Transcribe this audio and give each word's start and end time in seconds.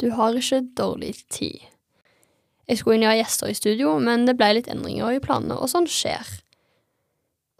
du 0.00 0.10
har 0.16 0.36
ikke 0.36 0.62
dårlig 0.76 1.14
tid. 1.30 1.62
Jeg 2.68 2.80
skulle 2.80 2.96
inn 2.96 3.06
ha 3.06 3.14
gjester 3.16 3.50
i 3.50 3.56
studio, 3.56 3.98
men 4.00 4.24
det 4.28 4.36
ble 4.38 4.54
litt 4.56 4.70
endringer 4.72 5.12
i 5.12 5.22
planene, 5.22 5.56
og 5.60 5.68
sånn 5.70 5.88
skjer. 5.90 6.24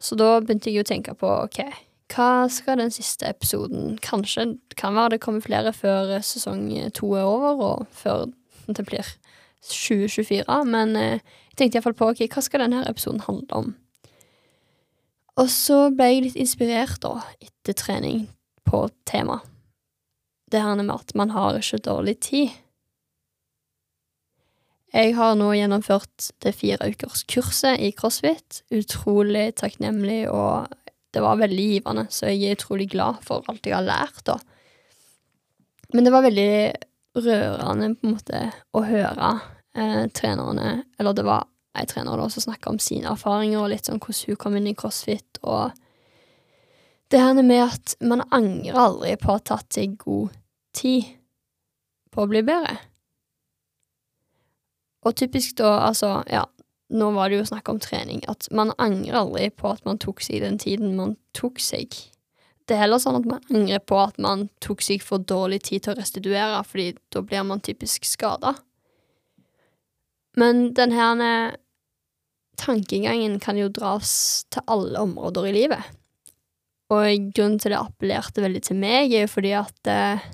Så 0.01 0.17
da 0.21 0.39
begynte 0.41 0.73
jeg 0.73 0.85
å 0.85 0.89
tenke 0.89 1.15
på 1.17 1.29
ok, 1.45 1.61
hva 2.15 2.47
skal 2.53 2.79
den 2.79 2.93
siste 2.93 3.27
episoden 3.27 3.95
Kanskje 4.05 4.59
kan 4.77 4.95
være 4.95 5.15
det 5.15 5.23
kommer 5.25 5.45
flere 5.45 5.73
før 5.73 6.13
sesong 6.21 6.67
to 6.95 7.15
er 7.17 7.25
over, 7.25 7.63
og 7.65 7.87
før 7.97 8.27
det 8.67 8.85
blir 8.87 9.09
2024, 9.65 10.59
men 10.69 10.97
eh, 10.97 11.25
jeg 11.53 11.59
tenkte 11.59 11.79
iallfall 11.79 11.97
på 11.97 12.11
ok, 12.13 12.27
hva 12.33 12.45
skal 12.45 12.65
denne 12.65 12.85
episoden 12.89 13.25
handle 13.25 13.61
om? 13.61 13.73
Og 15.41 15.49
så 15.51 15.89
ble 15.95 16.11
jeg 16.11 16.25
litt 16.29 16.39
inspirert, 16.39 17.01
da, 17.03 17.19
etter 17.43 17.77
trening, 17.77 18.27
på 18.65 18.87
tema. 19.09 19.41
Det 20.55 20.63
her 20.63 20.79
med 20.79 20.95
at 20.95 21.11
man 21.19 21.33
har 21.35 21.57
ikke 21.59 21.83
dårlig 21.83 22.21
tid. 22.23 22.53
Jeg 24.95 25.17
har 25.17 25.33
nå 25.35 25.49
gjennomført 25.57 26.29
det 26.45 26.53
fire 26.55 26.87
ukers 26.87 27.25
kurset 27.27 27.81
i 27.83 27.91
CrossFit. 27.91 28.61
Utrolig 28.71 29.49
takknemlig, 29.59 30.29
og 30.31 30.71
det 31.11 31.23
var 31.25 31.41
veldig 31.41 31.65
givende, 31.73 32.05
så 32.15 32.31
jeg 32.31 32.53
er 32.53 32.55
utrolig 32.55 32.87
glad 32.93 33.19
for 33.27 33.43
alt 33.51 33.67
jeg 33.67 33.75
har 33.75 33.83
lært, 33.83 34.23
da. 34.29 34.39
Men 35.95 36.07
det 36.07 36.13
var 36.15 36.23
veldig 36.23 36.53
rørende, 37.19 37.91
på 37.99 38.07
en 38.07 38.15
måte, 38.15 38.45
å 38.75 38.85
høre 38.87 39.33
eh, 39.79 40.07
trenerne 40.15 40.85
Eller 40.99 41.15
det 41.15 41.27
var 41.27 41.49
ei 41.75 41.85
trener 41.91 42.19
da 42.19 42.29
som 42.31 42.47
snakka 42.47 42.71
om 42.71 42.79
sine 42.83 43.11
erfaringer, 43.11 43.65
og 43.65 43.73
litt 43.75 43.91
sånn 43.91 43.99
hvordan 43.99 44.31
hun 44.31 44.41
kom 44.45 44.59
inn 44.59 44.71
i 44.71 44.77
CrossFit, 44.79 45.43
og 45.43 45.75
det 47.11 47.19
her 47.23 47.35
med 47.43 47.67
at 47.67 47.99
man 48.03 48.23
angrer 48.31 48.79
aldri 48.79 49.19
på 49.19 49.33
å 49.33 49.39
ha 49.41 49.47
tatt 49.51 49.75
seg 49.75 49.99
god 49.99 50.31
tid 50.75 51.15
på 52.15 52.25
å 52.25 52.31
bli 52.31 52.43
bedre. 52.47 52.77
Og 55.05 55.17
typisk 55.19 55.59
da, 55.61 55.77
altså, 55.91 56.23
ja, 56.31 56.45
nå 56.95 57.11
var 57.17 57.31
det 57.31 57.41
jo 57.41 57.49
snakk 57.49 57.69
om 57.73 57.81
trening, 57.83 58.23
at 58.31 58.49
man 58.55 58.73
angrer 58.79 59.21
aldri 59.25 59.49
på 59.53 59.73
at 59.73 59.85
man 59.89 60.01
tok 60.01 60.23
seg 60.25 60.45
den 60.45 60.59
tiden 60.61 60.97
man 60.99 61.17
tok 61.37 61.61
seg. 61.63 61.97
Det 62.65 62.77
er 62.77 62.87
heller 62.87 63.01
sånn 63.03 63.19
at 63.19 63.27
man 63.29 63.43
angrer 63.53 63.83
på 63.85 63.99
at 64.01 64.17
man 64.23 64.47
tok 64.65 64.85
seg 64.85 65.03
for 65.05 65.21
dårlig 65.21 65.65
tid 65.69 65.85
til 65.85 65.93
å 65.93 65.99
restituere, 65.99 66.63
fordi 66.65 66.95
da 67.13 67.25
blir 67.25 67.45
man 67.45 67.61
typisk 67.65 68.09
skada. 68.09 68.55
Men 70.41 70.71
den 70.75 70.95
her 70.95 71.59
tankegangen 72.59 73.37
kan 73.43 73.59
jo 73.59 73.69
dras 73.69 74.47
til 74.55 74.65
alle 74.71 75.03
områder 75.05 75.51
i 75.51 75.55
livet. 75.55 75.93
Og 76.95 77.31
grunnen 77.35 77.59
til 77.61 77.75
det 77.75 77.81
appellerte 77.81 78.45
veldig 78.45 78.63
til 78.65 78.79
meg, 78.81 79.13
er 79.13 79.27
jo 79.27 79.35
fordi 79.35 79.53
at 79.59 79.91
eh, 79.91 80.25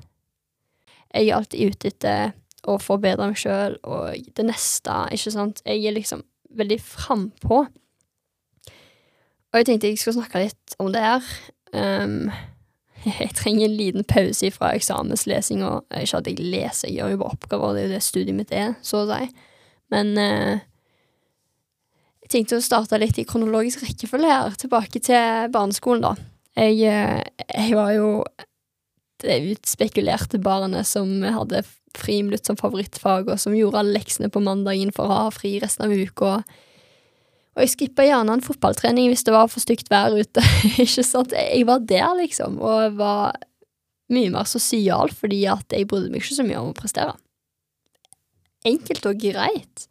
jeg 1.14 1.28
er 1.28 1.36
alltid 1.36 1.72
ute 1.72 1.91
etter 1.91 2.33
å 2.69 2.77
forbedre 2.83 3.30
meg 3.30 3.39
sjøl 3.41 3.78
og 3.89 4.30
det 4.36 4.47
neste, 4.47 4.94
ikke 5.14 5.33
sant. 5.33 5.62
Jeg 5.64 5.83
er 5.89 5.97
liksom 5.97 6.22
veldig 6.56 6.78
frampå. 6.83 7.64
Og 9.50 9.58
jeg 9.58 9.66
tenkte 9.66 9.91
jeg 9.91 9.98
skulle 9.98 10.20
snakke 10.20 10.44
litt 10.44 10.77
om 10.83 10.91
det 10.94 11.03
her. 11.03 11.28
Um, 11.75 12.31
jeg 13.22 13.34
trenger 13.38 13.66
en 13.66 13.77
liten 13.78 14.06
pause 14.08 14.50
fra 14.55 14.72
eksamenslesing, 14.77 15.64
og 15.66 15.86
ikke 15.97 16.20
at 16.20 16.31
jeg 16.31 16.41
leser, 16.42 16.91
jeg 16.91 17.00
gjør 17.00 17.14
jo 17.14 17.22
bare 17.22 17.38
oppgaver, 17.38 17.77
det 17.77 17.83
er 17.83 17.88
jo 17.88 17.94
det 17.94 18.03
studiet 18.06 18.36
mitt 18.36 18.53
er, 18.55 18.75
så 18.86 19.05
å 19.05 19.08
si. 19.11 19.31
Men 19.91 20.12
uh, 20.20 20.61
jeg 22.27 22.34
tenkte 22.36 22.61
å 22.61 22.64
starte 22.64 23.00
litt 23.00 23.19
i 23.19 23.27
kronologisk 23.27 23.83
rekkefølge 23.86 24.31
her, 24.31 24.58
tilbake 24.61 25.03
til 25.03 25.50
barneskolen, 25.55 26.05
da. 26.05 26.14
Jeg, 26.58 26.83
eh, 26.83 27.47
jeg 27.55 27.77
var 27.78 27.92
jo 27.94 28.08
det 29.24 29.54
utspekulerte 29.54 30.40
barnet 30.42 30.88
som 30.88 31.20
hadde 31.24 31.62
friminutt 31.98 32.46
som 32.46 32.58
favorittfag, 32.58 33.28
og 33.28 33.40
som 33.42 33.54
gjorde 33.56 33.80
alle 33.80 33.96
leksene 33.98 34.30
på 34.30 34.42
mandagen 34.44 34.92
for 34.94 35.08
å 35.08 35.22
ha 35.24 35.30
fri 35.34 35.56
resten 35.62 35.86
av 35.86 35.94
uka. 35.94 36.40
Og 37.56 37.64
jeg 37.64 37.72
skippa 37.74 38.06
gjerne 38.06 38.36
en 38.36 38.44
fotballtrening 38.44 39.10
hvis 39.10 39.26
det 39.26 39.34
var 39.34 39.50
for 39.50 39.62
stygt 39.62 39.91
vær 39.91 40.14
ute. 40.14 40.44
ikke 40.84 41.04
sant? 41.06 41.34
Jeg 41.34 41.66
var 41.69 41.82
der, 41.82 42.12
liksom, 42.20 42.60
og 42.62 42.98
var 43.00 43.36
mye 44.10 44.31
mer 44.34 44.47
sosial 44.50 45.12
fordi 45.14 45.44
at 45.50 45.75
jeg 45.75 45.87
brydde 45.91 46.10
meg 46.12 46.22
ikke 46.22 46.38
så 46.38 46.47
mye 46.47 46.62
om 46.62 46.72
å 46.72 46.78
prestere. 46.78 47.14
Enkelt 48.66 49.06
og 49.08 49.20
greit. 49.22 49.87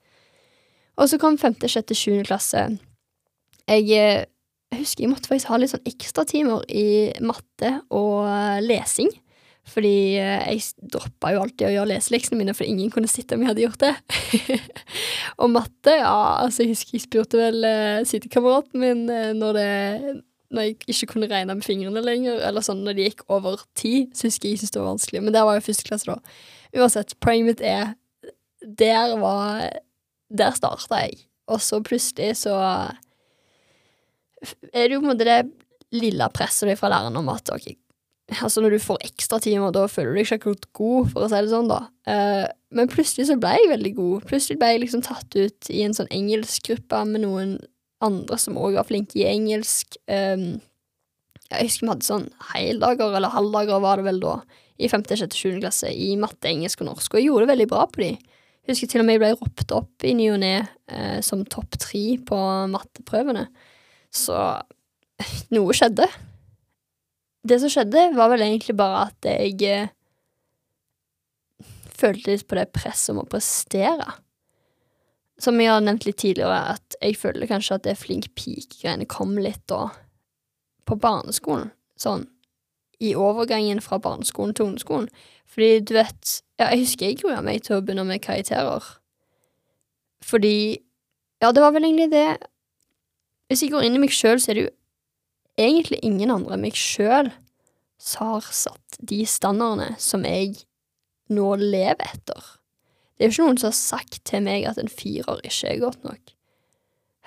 Og 0.99 1.07
så 1.09 1.19
kom 1.19 1.39
femte, 1.39 1.69
sjette, 1.71 1.95
sjuende 1.95 2.27
klasse. 2.27 2.65
Jeg 3.69 3.87
eh, 3.95 4.25
jeg 4.79 4.87
husker 4.87 5.05
jeg 5.05 5.11
måtte 5.11 5.29
faktisk 5.29 5.51
ha 5.51 5.57
litt 5.59 5.73
sånn 5.73 5.89
ekstratimer 5.89 6.63
i 6.71 6.85
matte 7.25 7.73
og 7.91 8.23
eh, 8.29 8.61
lesing. 8.63 9.11
Fordi 9.69 10.17
eh, 10.17 10.45
jeg 10.55 10.87
droppa 10.93 11.33
jo 11.33 11.43
alltid 11.43 11.67
å 11.67 11.73
gjøre 11.73 11.91
leseleksene 11.91 12.39
mine, 12.39 12.55
for 12.57 12.67
ingen 12.67 12.91
kunne 12.93 13.09
sitte 13.11 13.35
om 13.35 13.43
jeg 13.43 13.51
hadde 13.51 13.65
gjort 13.65 13.83
det. 13.83 13.93
og 15.41 15.51
matte, 15.53 15.97
ja, 15.99 16.15
altså 16.45 16.63
jeg 16.63 16.73
husker 16.73 16.97
jeg 16.97 17.05
spurte 17.05 17.41
vel 17.41 17.59
uh, 17.67 17.99
sidekameraten 18.07 18.81
min 18.81 19.03
uh, 19.11 19.29
når, 19.37 19.59
det, 19.59 20.15
når 20.55 20.67
jeg 20.67 20.77
ikke 20.95 21.11
kunne 21.13 21.29
regne 21.31 21.57
med 21.59 21.67
fingrene 21.67 22.03
lenger, 22.05 22.41
eller 22.49 22.65
sånn 22.65 22.81
når 22.87 22.97
de 22.97 23.09
gikk 23.09 23.25
over 23.29 23.61
ti, 23.77 24.07
så 24.15 24.29
husker 24.29 24.49
jeg 24.49 24.57
jeg 24.57 24.63
syntes 24.63 24.77
det 24.77 24.81
var 24.81 24.91
vanskelig. 24.93 25.23
Men 25.25 25.35
der 25.35 25.45
var 25.47 25.59
jo 25.59 25.67
første 25.67 25.89
klasse, 25.91 26.15
da. 26.15 26.41
Uansett, 26.79 27.15
poenget 27.21 27.49
mitt 27.49 27.61
er 27.65 27.95
Der 28.61 29.15
var 29.17 29.63
Der 30.29 30.53
starta 30.53 31.03
jeg. 31.05 31.23
Og 31.49 31.61
så 31.65 31.79
plutselig 31.81 32.35
så 32.43 32.53
er 34.73 34.87
det 34.87 34.95
jo 34.95 35.01
på 35.01 35.07
en 35.07 35.13
måte 35.13 35.27
det 35.27 35.39
lille 35.95 36.27
presset 36.35 36.77
fra 36.79 36.91
læreren 36.91 37.17
om 37.19 37.31
at 37.33 37.49
ok, 37.53 37.71
altså 38.37 38.61
når 38.61 38.75
du 38.75 38.83
får 38.83 39.01
ekstratimer, 39.07 39.73
da 39.73 39.87
føler 39.89 40.13
du 40.13 40.19
deg 40.19 40.27
ikke 40.27 40.39
akkurat 40.39 40.69
god, 40.77 41.09
for 41.11 41.25
å 41.25 41.29
si 41.31 41.41
det 41.41 41.51
sånn, 41.51 41.71
da. 41.71 41.81
Uh, 42.09 42.45
men 42.77 42.91
plutselig 42.91 43.27
så 43.29 43.37
ble 43.41 43.55
jeg 43.57 43.71
veldig 43.71 43.93
god. 43.97 44.25
Plutselig 44.29 44.59
ble 44.61 44.71
jeg 44.73 44.83
liksom 44.85 45.03
tatt 45.05 45.37
ut 45.37 45.69
i 45.73 45.83
en 45.85 45.95
sånn 45.97 46.09
engelskgruppe 46.13 47.03
med 47.09 47.25
noen 47.25 47.57
andre 48.05 48.39
som 48.39 48.59
òg 48.61 48.77
var 48.77 48.87
flinke 48.87 49.17
i 49.19 49.27
engelsk. 49.27 49.97
Um, 50.07 50.59
jeg 51.49 51.65
husker 51.65 51.87
vi 51.87 51.93
hadde 51.95 52.05
sånn 52.07 52.27
heldager, 52.51 53.15
eller 53.17 53.33
halvdager 53.33 53.81
var 53.83 53.99
det 53.99 54.05
vel 54.11 54.21
da, 54.21 54.35
i 54.79 54.89
femte, 54.91 55.17
sjette, 55.17 55.37
sjuende 55.37 55.65
klasse, 55.65 55.89
i 55.89 56.13
matte, 56.19 56.51
engelsk 56.51 56.83
og 56.83 56.91
norsk, 56.91 57.09
og 57.11 57.19
jeg 57.19 57.31
gjorde 57.31 57.47
det 57.47 57.53
veldig 57.55 57.71
bra 57.71 57.87
på 57.89 58.03
de. 58.03 58.11
Jeg 58.59 58.75
husker 58.75 58.91
til 58.91 59.01
og 59.01 59.07
med 59.07 59.17
jeg 59.17 59.23
ble 59.23 59.31
ropt 59.39 59.73
opp 59.73 60.05
i 60.05 60.13
ny 60.13 60.29
og 60.35 60.39
ne 60.43 60.53
uh, 60.61 61.17
som 61.25 61.41
topp 61.49 61.79
tre 61.81 62.03
på 62.21 62.39
matteprøvene. 62.69 63.47
Så 64.13 64.35
noe 65.55 65.75
skjedde. 65.75 66.07
Det 67.49 67.59
som 67.61 67.71
skjedde, 67.71 68.09
var 68.17 68.31
vel 68.33 68.43
egentlig 68.45 68.75
bare 68.79 69.05
at 69.09 69.29
jeg 69.29 69.61
eh, 69.67 69.93
følte 71.99 72.33
litt 72.33 72.47
på 72.47 72.57
det 72.59 72.69
presset 72.75 73.13
om 73.13 73.23
å 73.23 73.29
prestere. 73.29 74.17
Som 75.39 75.59
jeg 75.61 75.71
har 75.71 75.83
nevnt 75.83 76.03
litt 76.07 76.19
tidligere, 76.19 76.75
at 76.75 76.97
jeg 76.99 77.15
føler 77.19 77.47
kanskje 77.47 77.77
at 77.77 77.85
det 77.87 77.95
flink 77.99 78.27
pike-greiene 78.35 79.07
kom 79.07 79.37
litt 79.39 79.63
da 79.71 79.85
på 80.89 80.97
barneskolen. 80.99 81.71
Sånn 81.99 82.27
i 82.99 83.13
overgangen 83.15 83.79
fra 83.81 83.99
barneskolen 84.03 84.53
til 84.53 84.65
ungdomsskolen. 84.65 85.09
Fordi 85.47 85.79
du 85.79 85.93
vet 85.95 86.41
Ja, 86.59 86.67
jeg 86.73 86.81
husker 86.83 87.05
jeg 87.07 87.21
grua 87.21 87.39
meg 87.41 87.63
til 87.63 87.77
å 87.77 87.81
begynne 87.81 88.03
med 88.03 88.21
karakterer. 88.21 88.83
Fordi 90.21 90.79
Ja, 91.41 91.53
det 91.55 91.61
var 91.63 91.71
vel 91.71 91.87
egentlig 91.87 92.11
det 92.11 92.37
hvis 93.49 93.63
jeg 93.65 93.73
går 93.73 93.85
inn 93.85 93.97
i 93.97 94.01
meg 94.03 94.13
sjøl, 94.13 94.39
så 94.41 94.51
er 94.51 94.57
det 94.57 94.65
jo 94.67 94.73
egentlig 95.59 95.99
ingen 96.05 96.31
andre 96.31 96.55
enn 96.55 96.65
meg 96.67 96.77
sjøl 96.77 97.31
som 97.99 98.35
har 98.35 98.49
satt 98.55 98.99
de 99.03 99.23
standardene 99.27 99.97
som 99.99 100.23
jeg 100.27 100.61
nå 101.33 101.51
lever 101.59 102.05
etter. 102.05 102.55
Det 103.17 103.25
er 103.25 103.31
jo 103.31 103.35
ikke 103.35 103.47
noen 103.49 103.59
som 103.59 103.73
har 103.73 103.79
sagt 103.79 104.21
til 104.29 104.45
meg 104.45 104.67
at 104.69 104.79
en 104.79 104.91
firer 104.91 105.41
ikke 105.43 105.73
er 105.73 105.81
godt 105.81 106.05
nok. 106.07 106.35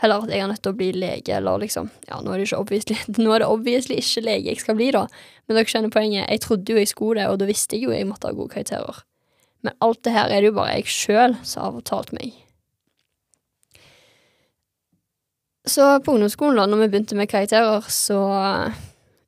Heller 0.02 0.24
at 0.24 0.32
jeg 0.32 0.42
er 0.42 0.48
nødt 0.50 0.62
til 0.64 0.72
å 0.72 0.78
bli 0.78 0.88
lege, 0.96 1.34
eller 1.36 1.60
liksom 1.62 1.90
Ja, 2.08 2.18
nå 2.18 2.32
er 2.32 2.40
det, 2.40 2.48
ikke 2.48 2.62
obviously, 2.64 2.96
nå 3.22 3.34
er 3.34 3.44
det 3.44 3.50
obviously 3.52 3.98
ikke 4.00 4.24
lege 4.24 4.54
jeg 4.54 4.62
skal 4.62 4.78
bli, 4.78 4.88
da, 4.94 5.04
men 5.46 5.58
dere 5.58 5.70
skjønner 5.70 5.94
poenget. 5.94 6.26
Jeg 6.26 6.42
trodde 6.46 6.74
jo 6.74 6.80
jeg 6.80 6.90
skulle 6.90 7.20
det, 7.20 7.28
og 7.30 7.42
da 7.42 7.50
visste 7.50 7.76
jeg 7.76 7.86
jo 7.86 7.94
jeg 7.94 8.08
måtte 8.08 8.30
ha 8.30 8.38
gode 8.38 8.54
karakterer. 8.54 9.02
Men 9.62 9.76
alt 9.84 10.02
det 10.02 10.14
her 10.16 10.32
er 10.32 10.42
det 10.42 10.50
jo 10.50 10.56
bare 10.56 10.78
jeg 10.80 10.90
sjøl 10.90 11.36
som 11.46 11.66
har 11.66 11.76
fortalt 11.76 12.10
meg. 12.16 12.34
Så 15.64 16.00
på 16.02 16.12
ungdomsskolen, 16.16 16.58
da, 16.58 16.66
når 16.66 16.84
vi 16.84 16.88
begynte 16.92 17.18
med 17.18 17.30
karakterer, 17.30 17.86
så 17.88 18.18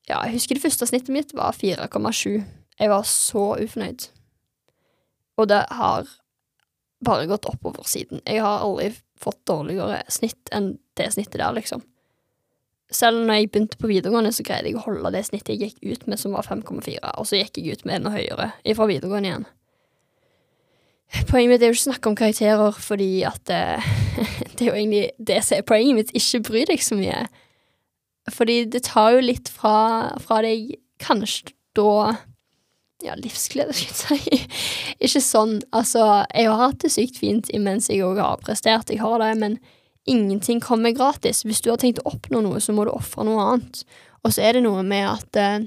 Ja, 0.05 0.19
jeg 0.27 0.35
husker 0.35 0.59
det 0.59 0.65
første 0.67 0.87
snittet 0.87 1.15
mitt 1.15 1.31
var 1.33 1.57
4,7. 1.57 2.43
Jeg 2.81 2.91
var 2.91 3.07
så 3.09 3.55
ufornøyd. 3.57 4.11
Og 5.41 5.49
det 5.49 5.63
har 5.71 6.11
bare 7.05 7.27
gått 7.31 7.49
oppover 7.49 7.87
siden. 7.89 8.21
Jeg 8.27 8.43
har 8.45 8.67
aldri 8.67 8.91
fått 9.21 9.41
dårligere 9.49 10.03
snitt 10.13 10.53
enn 10.53 10.75
det 10.99 11.11
snittet 11.15 11.41
der, 11.41 11.55
liksom. 11.57 11.83
Selv 12.93 13.25
når 13.25 13.39
jeg 13.41 13.51
begynte 13.51 13.81
på 13.81 13.89
videregående, 13.89 14.33
så 14.35 14.45
greide 14.45 14.69
jeg 14.69 14.79
å 14.79 14.85
holde 14.85 15.15
det 15.15 15.25
snittet 15.27 15.55
jeg 15.55 15.73
gikk 15.73 15.95
ut 15.95 16.07
med, 16.11 16.21
som 16.21 16.37
var 16.37 16.47
5,4, 16.47 17.01
og 17.17 17.27
så 17.27 17.41
gikk 17.41 17.59
jeg 17.59 17.79
ut 17.79 17.85
med 17.89 18.01
enda 18.01 18.13
høyere 18.15 18.51
fra 18.77 18.89
videregående 18.91 19.31
igjen. 19.31 19.47
Poenget 21.31 21.51
mitt 21.51 21.63
er 21.63 21.71
jo 21.71 21.77
ikke 21.77 21.85
å 21.85 21.89
snakke 21.89 22.11
om 22.11 22.17
karakterer, 22.19 22.79
fordi 22.83 23.11
at 23.29 23.51
eh, 23.55 23.89
det 24.59 24.67
er 24.67 24.71
jo 24.71 24.79
egentlig 24.79 25.11
det 25.19 25.41
som 25.47 25.59
er 25.59 25.67
poenget 25.69 25.99
mitt. 25.99 26.15
Ikke 26.17 26.43
bry 26.49 26.65
deg 26.69 26.83
så 26.85 26.99
mye. 26.99 27.25
Fordi 28.33 28.63
det 28.73 28.87
tar 28.89 29.17
jo 29.17 29.25
litt 29.25 29.51
fra, 29.53 30.15
fra 30.23 30.41
deg 30.45 30.77
kanskje 31.03 31.53
da 31.77 32.15
ja, 33.05 33.15
livsglede, 33.19 33.75
skal 33.77 34.17
jeg 34.17 34.25
si. 34.25 34.41
ikke 35.05 35.23
sånn. 35.25 35.59
Altså, 35.77 36.25
jeg 36.33 36.49
har 36.49 36.61
hatt 36.63 36.81
det 36.85 36.93
sykt 36.95 37.21
fint 37.21 37.51
imens 37.55 37.91
jeg 37.91 38.05
òg 38.07 38.21
har 38.23 38.43
prestert, 38.45 38.93
jeg 38.93 39.03
har 39.03 39.19
det, 39.21 39.35
men 39.41 39.59
ingenting 40.09 40.63
kommer 40.65 40.95
gratis. 40.97 41.43
Hvis 41.45 41.63
du 41.65 41.71
har 41.73 41.81
tenkt 41.83 42.01
å 42.03 42.15
oppnå 42.15 42.45
noe, 42.45 42.63
så 42.63 42.75
må 42.77 42.87
du 42.87 42.95
ofre 42.95 43.27
noe 43.27 43.45
annet. 43.45 43.85
Og 44.25 44.33
så 44.33 44.47
er 44.47 44.57
det 44.57 44.65
noe 44.65 44.85
med 44.87 45.05
at 45.11 45.41
eh, 45.41 45.67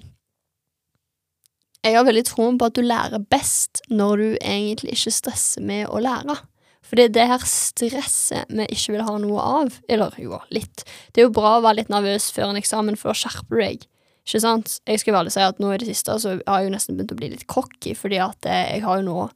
jeg 1.85 1.97
har 1.97 2.07
veldig 2.07 2.25
troen 2.27 2.57
på 2.57 2.69
at 2.69 2.77
du 2.77 2.83
lærer 2.85 3.23
best 3.31 3.83
når 3.89 4.21
du 4.21 4.27
egentlig 4.41 4.97
ikke 4.97 5.13
stresser 5.19 5.65
med 5.65 5.85
å 5.91 6.01
lære. 6.03 6.39
For 6.87 6.99
det 6.99 7.19
er 7.19 7.31
her 7.33 7.43
stresset 7.43 8.47
vi 8.47 8.65
ikke 8.71 8.95
vil 8.95 9.05
ha 9.07 9.17
noe 9.19 9.43
av. 9.43 9.79
Eller 9.91 10.15
jo, 10.21 10.39
litt. 10.55 10.85
Det 11.11 11.21
er 11.21 11.27
jo 11.27 11.35
bra 11.35 11.57
å 11.57 11.63
være 11.65 11.81
litt 11.81 11.91
nervøs 11.91 12.29
før 12.35 12.53
en 12.53 12.59
eksamen, 12.59 12.95
for 12.99 13.11
da 13.11 13.19
skjerper 13.19 13.59
du 13.59 13.63
deg. 13.63 13.87
Ikke 14.27 14.41
sant? 14.43 14.77
Jeg 14.87 14.99
skal 15.03 15.15
vel 15.15 15.29
si 15.31 15.43
at 15.43 15.59
nå 15.63 15.69
i 15.71 15.79
det 15.79 15.89
siste 15.89 16.15
så 16.19 16.37
har 16.37 16.61
jeg 16.61 16.67
jo 16.67 16.73
nesten 16.73 16.97
begynt 16.97 17.13
å 17.15 17.19
bli 17.19 17.29
litt 17.31 17.45
cocky, 17.51 17.93
fordi 17.95 18.19
at 18.23 18.47
eh, 18.47 18.73
jeg 18.75 18.83
har 18.83 18.99
jo 18.99 19.07
nå 19.07 19.27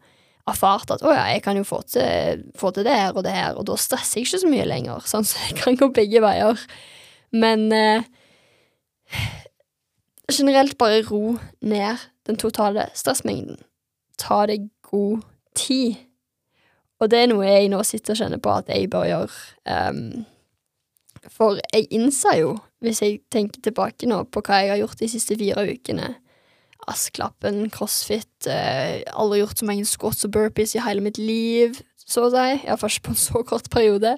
erfart 0.52 0.92
at 0.92 1.04
å 1.06 1.14
ja, 1.14 1.28
jeg 1.32 1.44
kan 1.46 1.60
jo 1.60 1.64
få 1.68 1.80
til, 1.88 2.42
få 2.60 2.74
til 2.76 2.88
det 2.88 2.96
her 2.98 3.16
og 3.16 3.24
det 3.24 3.36
her, 3.36 3.56
og 3.56 3.68
da 3.70 3.78
stresser 3.80 4.20
jeg 4.20 4.28
ikke 4.28 4.42
så 4.44 4.52
mye 4.52 4.68
lenger. 4.68 5.06
Sånn, 5.12 5.28
så 5.28 5.40
jeg 5.48 5.60
kan 5.62 5.80
gå 5.80 5.92
begge 5.96 6.24
veier. 6.24 6.66
Men 7.32 7.68
eh, 7.76 8.08
generelt 10.32 10.78
bare 10.80 11.04
ro 11.08 11.38
ned 11.64 12.08
den 12.28 12.40
totale 12.40 12.90
stressmengden. 12.98 13.60
Ta 14.20 14.44
deg 14.50 14.68
god 14.88 15.24
tid. 15.58 16.00
Og 17.02 17.10
det 17.10 17.24
er 17.24 17.32
noe 17.32 17.48
jeg 17.48 17.72
nå 17.74 17.82
sitter 17.88 18.14
og 18.14 18.22
kjenner 18.22 18.42
på 18.42 18.54
at 18.54 18.70
jeg 18.70 18.90
bør 18.94 19.08
gjøre. 19.10 19.40
Um, 19.66 20.26
for 21.30 21.58
jeg 21.74 21.90
innser 21.94 22.40
jo, 22.40 22.56
hvis 22.82 23.02
jeg 23.02 23.22
tenker 23.34 23.62
tilbake 23.62 24.10
nå 24.10 24.24
på 24.30 24.44
hva 24.46 24.62
jeg 24.62 24.74
har 24.74 24.82
gjort 24.82 25.02
de 25.02 25.10
siste 25.12 25.38
fire 25.38 25.66
ukene 25.70 26.16
Asklappen, 26.90 27.68
crossfit, 27.70 28.48
eh, 28.50 29.04
aldri 29.14 29.38
gjort 29.44 29.60
så 29.62 29.68
mange 29.70 29.86
squats 29.86 30.26
og 30.26 30.32
burpees 30.34 30.74
i 30.74 30.82
hele 30.82 31.04
mitt 31.06 31.20
liv, 31.22 31.78
så 32.02 32.26
å 32.26 32.32
si. 32.34 32.66
Iallfall 32.66 32.90
ikke 32.90 33.06
på 33.06 33.14
en 33.14 33.20
så 33.22 33.44
kort 33.46 33.70
periode. 33.70 34.16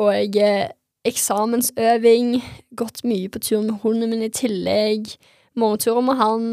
Og 0.00 0.08
jeg 0.14 0.32
eh, 0.40 0.70
eksamensøving, 1.08 2.38
gått 2.76 3.04
mye 3.04 3.28
på 3.28 3.42
tur 3.44 3.60
med 3.66 3.82
hunden 3.82 4.10
min 4.10 4.24
i 4.24 4.32
tillegg, 4.32 5.12
morgenturer 5.58 6.04
med 6.08 6.20
han. 6.22 6.48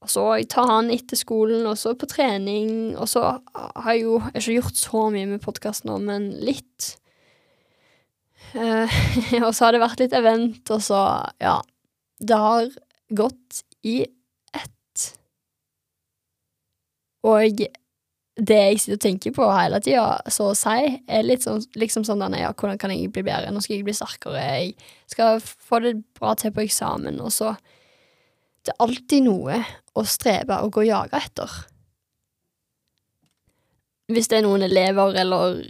Og 0.00 0.08
så 0.08 0.22
jeg 0.40 0.48
tar 0.52 0.70
han 0.70 0.88
etter 0.92 1.18
skolen, 1.18 1.66
og 1.68 1.76
så 1.76 1.92
på 1.98 2.08
trening, 2.08 2.96
og 2.96 3.08
så 3.10 3.24
har 3.52 3.90
jeg 3.92 4.06
jo 4.06 4.20
ikke 4.32 4.56
gjort 4.56 4.80
så 4.80 5.02
mye 5.12 5.28
med 5.28 5.42
podkast 5.44 5.84
nå, 5.88 5.98
men 6.06 6.30
litt. 6.40 6.94
Uh, 8.54 8.88
og 9.46 9.52
så 9.54 9.66
har 9.66 9.76
det 9.76 9.82
vært 9.82 10.00
litt 10.00 10.16
event, 10.16 10.62
og 10.72 10.80
så, 10.82 11.02
ja 11.38 11.60
Det 12.18 12.36
har 12.36 12.72
gått 13.14 13.60
i 13.86 14.00
ett. 14.56 15.04
Og 17.26 17.60
det 18.40 18.56
jeg 18.56 18.80
sitter 18.80 18.96
og 18.96 19.02
tenker 19.04 19.34
på 19.36 19.48
hele 19.52 19.80
tida, 19.84 20.06
så 20.32 20.50
å 20.50 20.56
si, 20.56 20.94
er 21.10 21.26
litt 21.26 21.44
sånn, 21.44 21.60
liksom 21.78 22.06
sånn 22.08 22.22
denne, 22.24 22.40
ja, 22.40 22.52
hvordan 22.56 22.80
kan 22.80 22.92
jeg 22.94 23.12
bli 23.12 23.24
bedre, 23.26 23.52
nå 23.52 23.60
skal 23.62 23.76
jeg 23.76 23.86
bli 23.88 23.96
sterkere, 23.96 24.40
jeg 24.40 24.72
skal 25.12 25.42
få 25.44 25.82
det 25.84 25.98
bra 26.16 26.32
til 26.38 26.54
på 26.56 26.64
eksamen, 26.64 27.20
og 27.20 27.34
så 27.34 27.54
Det 28.60 28.74
er 28.74 28.84
alltid 28.84 29.22
noe 29.24 29.54
å 30.00 30.08
strebe 30.08 30.60
og 30.64 30.72
gå 30.74 30.84
og 30.84 30.90
jage 30.90 31.20
etter. 31.20 31.58
Hvis 34.10 34.30
det 34.30 34.40
er 34.40 34.46
noen 34.46 34.64
elever 34.66 35.14
eller 35.22 35.60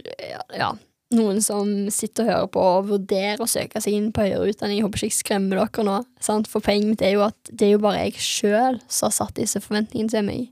ja, 0.57 0.71
noen 1.15 1.41
som 1.43 1.69
sitter 1.93 2.25
og 2.25 2.31
hører 2.31 2.49
på 2.53 2.63
og 2.63 2.87
vurderer 2.89 3.43
å 3.43 3.49
søke 3.49 3.81
seg 3.83 3.97
inn 3.97 4.09
på 4.15 4.23
høyere 4.25 4.53
utdanning, 4.53 4.79
jeg 4.79 4.87
håper 4.87 5.01
ikke 5.01 5.11
jeg 5.11 5.17
skremmer 5.19 5.61
dere 5.61 5.85
nå, 5.87 5.99
sant? 6.23 6.49
for 6.49 6.63
poenget 6.63 6.89
mitt 6.93 7.05
er 7.05 7.15
jo 7.17 7.25
at 7.27 7.51
det 7.51 7.67
er 7.67 7.75
jo 7.75 7.83
bare 7.83 8.07
jeg 8.07 8.23
sjøl 8.23 8.81
som 8.87 9.09
har 9.09 9.15
satt 9.19 9.37
disse 9.37 9.61
forventningene 9.63 10.13
til 10.13 10.27
meg. 10.27 10.49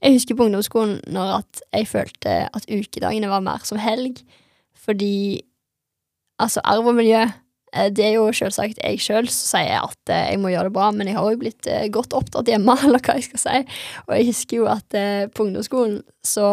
Jeg 0.00 0.16
husker 0.16 0.38
på 0.38 0.46
ungdomsskolen 0.48 1.00
når 1.12 1.34
at 1.42 1.62
jeg 1.76 1.90
følte 1.90 2.36
at 2.48 2.68
ukedagene 2.70 3.28
var 3.28 3.44
mer 3.44 3.66
som 3.68 3.80
helg, 3.82 4.22
fordi 4.80 5.42
altså 6.40 6.62
arv 6.64 6.88
og 6.88 6.96
miljø 6.96 7.26
det 7.94 8.04
er 8.06 8.16
jo 8.16 8.26
selvsagt 8.34 8.80
jeg 8.82 9.00
sjøl 9.02 9.28
som 9.30 9.60
sier 9.60 9.84
at 9.84 10.12
eh, 10.12 10.32
jeg 10.32 10.40
må 10.42 10.50
gjøre 10.52 10.70
det 10.70 10.74
bra, 10.74 10.88
men 10.94 11.10
jeg 11.10 11.18
har 11.18 11.28
jo 11.30 11.40
blitt 11.40 11.68
eh, 11.70 11.86
godt 11.92 12.16
oppdratt 12.18 12.50
hjemme, 12.50 12.74
eller 12.86 13.02
hva 13.04 13.16
jeg 13.18 13.28
skal 13.28 13.42
si. 13.44 13.62
Og 14.06 14.14
jeg 14.16 14.28
husker 14.30 14.60
jo 14.60 14.68
at 14.72 14.98
på 15.34 15.46
ungdomsskolen 15.46 16.00
så 16.26 16.48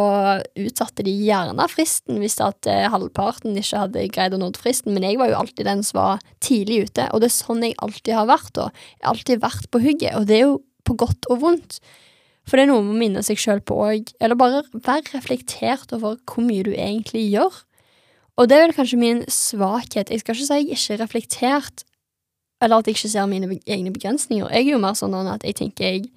utsatte 0.55 1.03
de 1.03 1.11
gjerne 1.11 1.65
fristen 1.71 2.21
hvis 2.21 2.37
at 2.43 2.69
halvparten 2.93 3.57
ikke 3.59 3.81
hadde 3.83 4.05
greid 4.15 4.37
å 4.37 4.39
nå 4.39 4.51
fristen, 4.59 4.93
men 4.95 5.05
jeg 5.07 5.19
var 5.19 5.31
jo 5.31 5.39
alltid 5.41 5.67
den 5.67 5.83
som 5.83 5.99
var 5.99 6.25
tidlig 6.43 6.87
ute, 6.87 7.09
og 7.11 7.23
det 7.23 7.31
er 7.31 7.35
sånn 7.35 7.65
jeg 7.65 7.77
alltid 7.83 8.13
har 8.15 8.29
vært, 8.29 8.53
da. 8.55 8.69
Jeg 8.95 9.03
har 9.03 9.15
alltid 9.15 9.43
vært 9.43 9.71
på 9.73 9.83
hugget, 9.83 10.13
og 10.15 10.29
det 10.29 10.37
er 10.37 10.45
jo 10.45 10.59
på 10.87 10.95
godt 11.01 11.27
og 11.33 11.41
vondt. 11.43 11.81
For 12.47 12.55
det 12.55 12.63
er 12.63 12.71
noe 12.71 12.83
med 12.85 12.95
å 12.95 12.99
minne 13.01 13.23
seg 13.27 13.39
sjøl 13.41 13.59
på 13.67 13.75
òg, 13.83 14.13
eller 14.23 14.39
bare 14.39 14.63
være 14.71 15.17
reflektert 15.17 15.91
over 15.95 16.15
hvor 16.23 16.45
mye 16.47 16.63
du 16.63 16.71
egentlig 16.71 17.25
gjør. 17.27 17.63
Og 18.37 18.49
det 18.49 18.57
er 18.57 18.67
vel 18.67 18.75
kanskje 18.77 18.99
min 19.01 19.23
svakhet. 19.31 20.11
Jeg 20.13 20.21
skal 20.21 20.35
ikke 20.35 20.45
si 20.45 20.53
jeg 20.53 20.69
ikke 20.69 20.93
er 20.93 21.03
reflektert, 21.03 21.83
eller 22.61 22.77
at 22.77 22.87
jeg 22.87 22.97
ikke 22.97 23.09
ser 23.09 23.25
mine 23.25 23.59
egne 23.65 23.93
begrensninger. 23.93 24.49
Jeg 24.53 24.67
er 24.67 24.71
jo 24.71 24.81
mer 24.81 24.97
sånn 24.97 25.15
at 25.17 25.45
jeg 25.45 25.57
tenker 25.57 25.85
jeg 25.85 26.07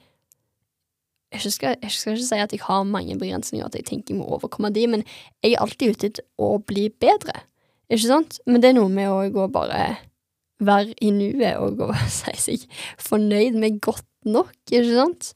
jeg 1.30 1.52
skal, 1.54 1.76
jeg 1.78 1.90
skal, 1.94 2.16
ikke 2.16 2.26
si 2.26 2.38
at 2.42 2.52
jeg 2.52 2.62
har 2.64 2.82
mange 2.82 3.14
begrensninger, 3.18 3.66
at 3.66 3.76
jeg 3.78 3.86
tenker 3.86 4.14
jeg 4.14 4.18
må 4.18 4.26
overkomme 4.34 4.72
de, 4.74 4.86
men 4.90 5.04
jeg 5.44 5.52
er 5.54 5.62
alltid 5.62 5.94
ute 5.94 6.08
etter 6.10 6.24
å 6.42 6.56
bli 6.58 6.88
bedre, 6.90 7.44
ikke 7.86 8.08
sant? 8.08 8.40
Men 8.50 8.62
det 8.62 8.72
er 8.72 8.80
noe 8.80 8.90
med 8.90 9.06
å 9.06 9.20
gå 9.30 9.46
bare 9.54 9.84
være 10.60 10.96
i 11.00 11.12
nuet 11.14 11.60
og 11.62 11.78
gå 11.78 11.92
si 12.18 12.34
seg 12.34 12.64
fornøyd 12.98 13.60
med 13.62 13.78
godt 13.78 14.08
nok, 14.26 14.50
ikke 14.66 14.90
sant? 14.90 15.30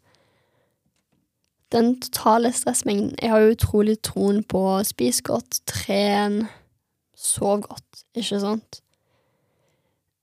Den 1.70 1.94
totale 2.02 2.52
stressmengden 2.54 3.14
Jeg 3.22 3.30
har 3.32 3.42
jo 3.42 3.54
utrolig 3.54 3.96
troen 4.02 4.42
på 4.46 4.60
spis 4.86 5.22
godt, 5.26 5.62
tren 5.70 6.44
sov 7.24 7.64
godt, 7.64 8.04
ikke 8.16 8.40
sant? 8.42 8.80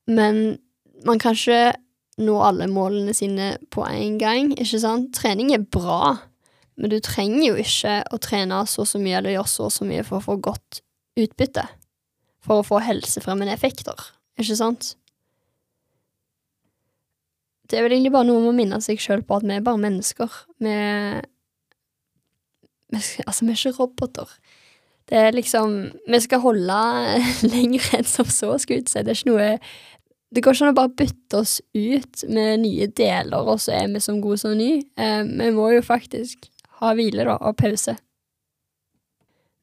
Men 0.10 0.60
man 1.06 1.22
kan 1.22 1.38
ikke 1.38 1.74
nå 2.22 2.36
alle 2.44 2.68
målene 2.70 3.14
sine 3.18 3.56
på 3.74 3.86
en 3.88 4.18
gang, 4.22 4.52
ikke 4.60 4.82
sant? 4.84 5.12
Trening 5.18 5.54
er 5.56 5.64
bra, 5.64 6.18
men 6.78 6.94
du 6.94 7.00
trenger 7.04 7.52
jo 7.52 7.60
ikke 7.62 8.00
å 8.14 8.20
trene 8.22 8.64
så 8.70 8.86
og 8.86 8.90
så 8.90 9.02
mye 9.02 9.20
eller 9.20 9.36
gjøre 9.36 9.52
så 9.52 9.68
og 9.68 9.76
så 9.76 9.88
mye 9.88 10.06
for 10.08 10.20
å 10.20 10.26
få 10.30 10.38
godt 10.44 10.82
utbytte. 11.20 11.66
For 12.42 12.62
å 12.62 12.66
få 12.66 12.82
helsefremmende 12.82 13.54
effekter, 13.54 13.98
ikke 14.42 14.58
sant? 14.58 14.96
Det 17.70 17.80
er 17.80 17.86
vel 17.86 17.96
egentlig 17.96 18.12
bare 18.12 18.28
noe 18.28 18.42
med 18.44 18.52
å 18.52 18.58
minne 18.58 18.82
seg 18.84 19.00
sjøl 19.00 19.22
på 19.24 19.38
at 19.38 19.46
vi 19.48 19.56
er 19.56 19.66
bare 19.66 19.80
mennesker. 19.80 20.42
Vi, 20.60 20.74
Altså, 22.92 23.46
vi 23.46 23.54
er 23.54 23.56
ikke 23.56 23.78
roboter. 23.78 24.32
Det 25.12 25.20
er 25.20 25.34
liksom 25.36 25.74
Vi 26.08 26.20
skal 26.24 26.40
holde 26.40 26.82
lenger 27.54 27.88
enn 27.98 28.08
som 28.08 28.30
så, 28.32 28.54
skulle 28.58 28.82
jeg 28.82 28.92
si. 28.92 29.02
Det 29.04 29.12
er 29.12 29.20
ikke 29.20 29.34
noe 29.34 29.50
Det 30.32 30.44
går 30.44 30.56
ikke 30.56 30.70
an 30.70 30.72
å 30.72 30.78
bare 30.78 30.96
bytte 31.02 31.42
oss 31.42 31.58
ut 31.76 32.24
med 32.32 32.64
nye 32.64 32.88
deler, 32.88 33.44
og 33.44 33.60
så 33.60 33.76
er 33.82 33.92
vi 33.92 34.00
som 34.00 34.22
gode 34.24 34.40
som 34.40 34.56
ny. 34.56 34.78
Eh, 34.96 35.26
vi 35.28 35.50
må 35.52 35.66
jo 35.74 35.82
faktisk 35.84 36.48
ha 36.80 36.94
hvile, 36.96 37.26
da, 37.28 37.36
og 37.36 37.58
pause. 37.60 37.98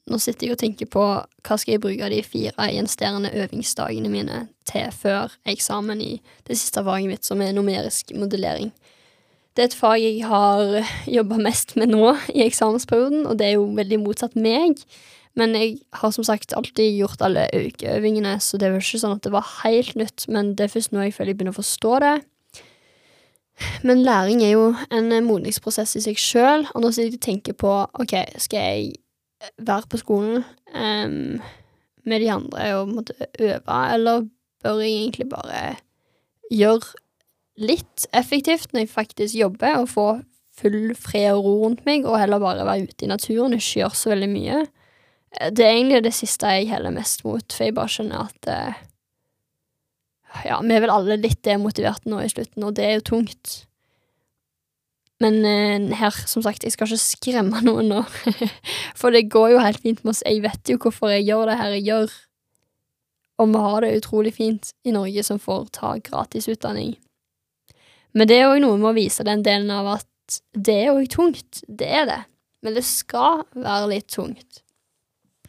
Nå 0.08 0.18
sitter 0.20 0.46
jeg 0.46 0.56
og 0.56 0.60
tenker 0.60 0.88
på 0.92 1.04
hva 1.04 1.56
skal 1.56 1.74
jeg 1.74 1.82
bruke 1.84 2.10
de 2.12 2.20
fire 2.24 2.68
gjenstående 2.72 3.32
øvingsdagene 3.42 4.12
mine 4.12 4.42
til 4.68 4.92
før 4.92 5.32
eksamen 5.48 6.00
i 6.04 6.12
det 6.48 6.56
siste 6.56 6.84
faget 6.84 7.14
mitt, 7.14 7.24
som 7.24 7.40
er 7.44 7.56
numerisk 7.56 8.12
modellering. 8.16 8.68
Det 9.56 9.64
er 9.64 9.70
et 9.72 9.76
fag 9.80 10.00
jeg 10.04 10.24
har 10.28 10.78
jobba 11.18 11.40
mest 11.42 11.76
med 11.80 11.92
nå 11.92 12.12
i 12.34 12.44
eksamensperioden, 12.44 13.26
og 13.26 13.40
det 13.40 13.48
er 13.48 13.56
jo 13.58 13.70
veldig 13.76 14.00
motsatt 14.04 14.36
meg. 14.36 14.84
Men 15.38 15.54
jeg 15.54 15.76
har 16.00 16.10
som 16.14 16.26
sagt 16.26 16.54
alltid 16.56 16.96
gjort 16.98 17.22
alle 17.22 17.46
ukeøvingene, 17.54 18.38
så 18.42 18.58
det 18.58 18.72
var 18.72 18.82
ikke 18.82 19.00
sånn 19.04 19.18
at 19.18 19.26
det 19.26 19.34
var 19.34 19.46
helt 19.62 19.94
nytt, 19.98 20.26
men 20.32 20.56
det 20.58 20.66
er 20.66 20.72
først 20.72 20.94
nå 20.94 21.04
jeg 21.06 21.14
føler 21.14 21.32
jeg 21.32 21.38
begynner 21.38 21.54
å 21.54 21.60
forstå 21.60 21.92
det. 22.02 22.14
Men 23.86 24.04
læring 24.06 24.42
er 24.42 24.54
jo 24.54 24.66
en 24.94 25.10
modningsprosess 25.26 25.96
i 25.98 26.02
seg 26.04 26.18
sjøl, 26.22 26.66
og 26.74 26.82
nå 26.82 26.90
sitter 26.94 27.12
jeg 27.12 27.18
og 27.20 27.26
tenker 27.26 27.58
på 27.58 27.74
OK, 28.02 28.14
skal 28.42 28.66
jeg 28.66 29.52
være 29.62 29.90
på 29.90 30.00
skolen 30.00 30.42
um, 30.74 31.38
med 32.08 32.22
de 32.22 32.30
andre 32.34 32.70
og 32.78 32.94
måtte 32.96 33.14
øve, 33.38 33.78
eller 33.94 34.26
bør 34.62 34.80
jeg 34.82 34.94
egentlig 34.94 35.28
bare 35.30 35.60
gjøre 36.50 36.96
litt 37.58 38.06
effektivt 38.14 38.72
når 38.72 38.84
jeg 38.84 38.94
faktisk 38.94 39.38
jobber, 39.38 39.82
og 39.82 39.90
få 39.90 40.08
full 40.58 40.94
fred 40.98 41.30
og 41.36 41.44
ro 41.44 41.54
rundt 41.64 41.84
meg, 41.86 42.06
og 42.06 42.18
heller 42.18 42.42
bare 42.42 42.66
være 42.66 42.90
ute 42.90 43.06
i 43.06 43.10
naturen 43.10 43.54
og 43.54 43.62
ikke 43.62 43.82
gjøre 43.82 43.98
så 43.98 44.12
veldig 44.14 44.30
mye? 44.32 44.64
Det 45.36 45.64
er 45.64 45.74
egentlig 45.74 46.02
det 46.06 46.14
siste 46.16 46.50
jeg 46.56 46.70
heller 46.70 46.94
mest 46.94 47.24
mot, 47.26 47.44
for 47.52 47.66
jeg 47.66 47.76
bare 47.76 47.92
skjønner 47.92 48.28
at 48.30 48.48
uh, 48.48 48.84
Ja, 50.44 50.60
vi 50.64 50.76
er 50.76 50.84
vel 50.84 50.92
alle 50.92 51.18
litt 51.20 51.42
demotiverte 51.44 52.08
nå 52.10 52.20
i 52.24 52.30
slutten, 52.32 52.64
og 52.64 52.76
det 52.76 52.86
er 52.86 52.94
jo 52.98 53.08
tungt. 53.12 53.54
Men 55.20 55.40
uh, 55.44 55.96
her, 55.98 56.16
som 56.30 56.44
sagt, 56.44 56.64
jeg 56.64 56.74
skal 56.74 56.88
ikke 56.88 57.02
skremme 57.02 57.60
noen 57.66 57.92
nå, 57.92 58.04
for 59.00 59.14
det 59.14 59.28
går 59.32 59.54
jo 59.56 59.64
helt 59.64 59.84
fint 59.84 60.00
med 60.04 60.14
oss. 60.14 60.24
Jeg 60.24 60.44
vet 60.46 60.72
jo 60.72 60.78
hvorfor 60.80 61.12
jeg 61.12 61.28
gjør 61.28 61.52
det 61.52 61.58
her 61.60 61.76
jeg 61.76 61.86
gjør, 61.90 62.16
og 63.38 63.52
vi 63.52 63.66
har 63.66 63.84
det 63.84 63.96
utrolig 64.00 64.32
fint 64.34 64.72
i 64.88 64.94
Norge 64.94 65.22
som 65.26 65.42
får 65.42 65.68
ta 65.76 65.92
gratis 66.02 66.48
utdanning. 66.50 66.96
Men 68.16 68.30
det 68.30 68.40
er 68.40 68.48
òg 68.50 68.62
noe 68.64 68.78
med 68.80 68.90
å 68.90 68.96
vise 68.96 69.26
den 69.26 69.44
delen 69.46 69.70
av 69.70 69.92
at 69.98 70.40
det 70.56 70.74
er 70.86 70.96
òg 70.96 71.06
tungt. 71.12 71.62
Det 71.68 71.88
er 72.00 72.08
det. 72.08 72.22
Men 72.64 72.74
det 72.74 72.84
skal 72.86 73.44
være 73.54 73.92
litt 73.92 74.08
tungt. 74.10 74.62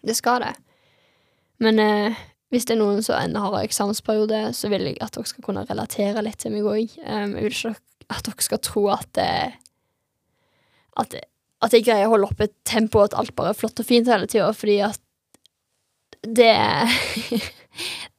Det 0.06 0.16
skal 0.18 0.44
det. 0.44 0.54
Men 1.60 1.80
eh, 1.84 2.20
hvis 2.50 2.66
det 2.66 2.76
er 2.76 2.82
noen 2.82 3.04
som 3.06 3.20
ennå 3.20 3.42
har 3.46 3.64
eksamensperiode, 3.64 4.42
så 4.58 4.72
vil 4.72 4.88
jeg 4.88 5.00
at 5.04 5.14
dere 5.16 5.30
skal 5.30 5.46
kunne 5.46 5.66
relatere 5.70 6.24
litt 6.26 6.40
til 6.42 6.56
meg 6.56 6.68
òg. 6.68 6.96
Um, 7.04 7.36
jeg 7.36 7.46
vil 7.46 7.58
ikke 7.58 7.76
at 8.10 8.26
dere 8.26 8.46
skal 8.46 8.62
tro 8.66 8.88
at 8.94 9.22
eh, 9.22 9.58
at, 11.00 11.16
at 11.64 11.76
jeg 11.76 11.86
greier 11.86 12.10
å 12.10 12.16
holde 12.16 12.32
oppe 12.32 12.48
et 12.50 12.56
tempo, 12.68 13.04
at 13.04 13.16
alt 13.18 13.36
bare 13.38 13.54
er 13.54 13.60
flott 13.60 13.80
og 13.80 13.88
fint 13.88 14.10
hele 14.10 14.28
tida, 14.28 14.50
fordi 14.56 14.80
at 14.88 15.02
det 16.26 16.52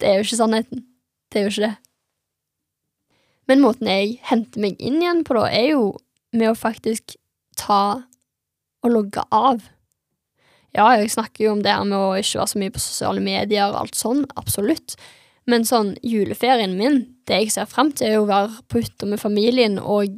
Det 0.01 0.09
er 0.09 0.15
jo 0.17 0.25
ikke 0.25 0.37
sannheten. 0.39 0.87
Det 1.29 1.37
er 1.37 1.43
jo 1.45 1.51
ikke 1.51 1.67
det. 1.67 1.75
Men 3.51 3.61
måten 3.61 3.91
jeg 3.91 4.15
henter 4.25 4.63
meg 4.63 4.79
inn 4.81 5.03
igjen 5.03 5.21
på, 5.27 5.35
da, 5.37 5.43
er 5.51 5.75
jo 5.75 5.83
med 6.33 6.53
å 6.53 6.57
faktisk 6.57 7.17
ta 7.59 8.07
og 8.81 8.95
logge 8.95 9.25
av. 9.35 9.67
Ja, 10.77 10.87
jeg 10.95 11.11
snakker 11.11 11.45
jo 11.45 11.55
om 11.57 11.63
det 11.65 11.73
her 11.75 11.87
med 11.87 11.99
å 11.99 12.19
ikke 12.19 12.43
være 12.43 12.53
så 12.53 12.61
mye 12.63 12.75
på 12.75 12.83
sosiale 12.83 13.23
medier 13.25 13.73
og 13.73 13.81
alt 13.81 13.99
sånn, 13.99 14.23
absolutt. 14.39 14.95
Men 15.51 15.65
sånn, 15.67 15.97
juleferien 16.07 16.77
min, 16.79 17.03
det 17.27 17.41
jeg 17.45 17.55
ser 17.57 17.71
frem 17.71 17.91
til, 17.97 18.07
er 18.07 18.19
jo 18.19 18.27
å 18.27 18.31
være 18.31 18.61
på 18.71 18.83
hytta 18.85 19.09
med 19.11 19.23
familien 19.23 19.81
og 19.81 20.13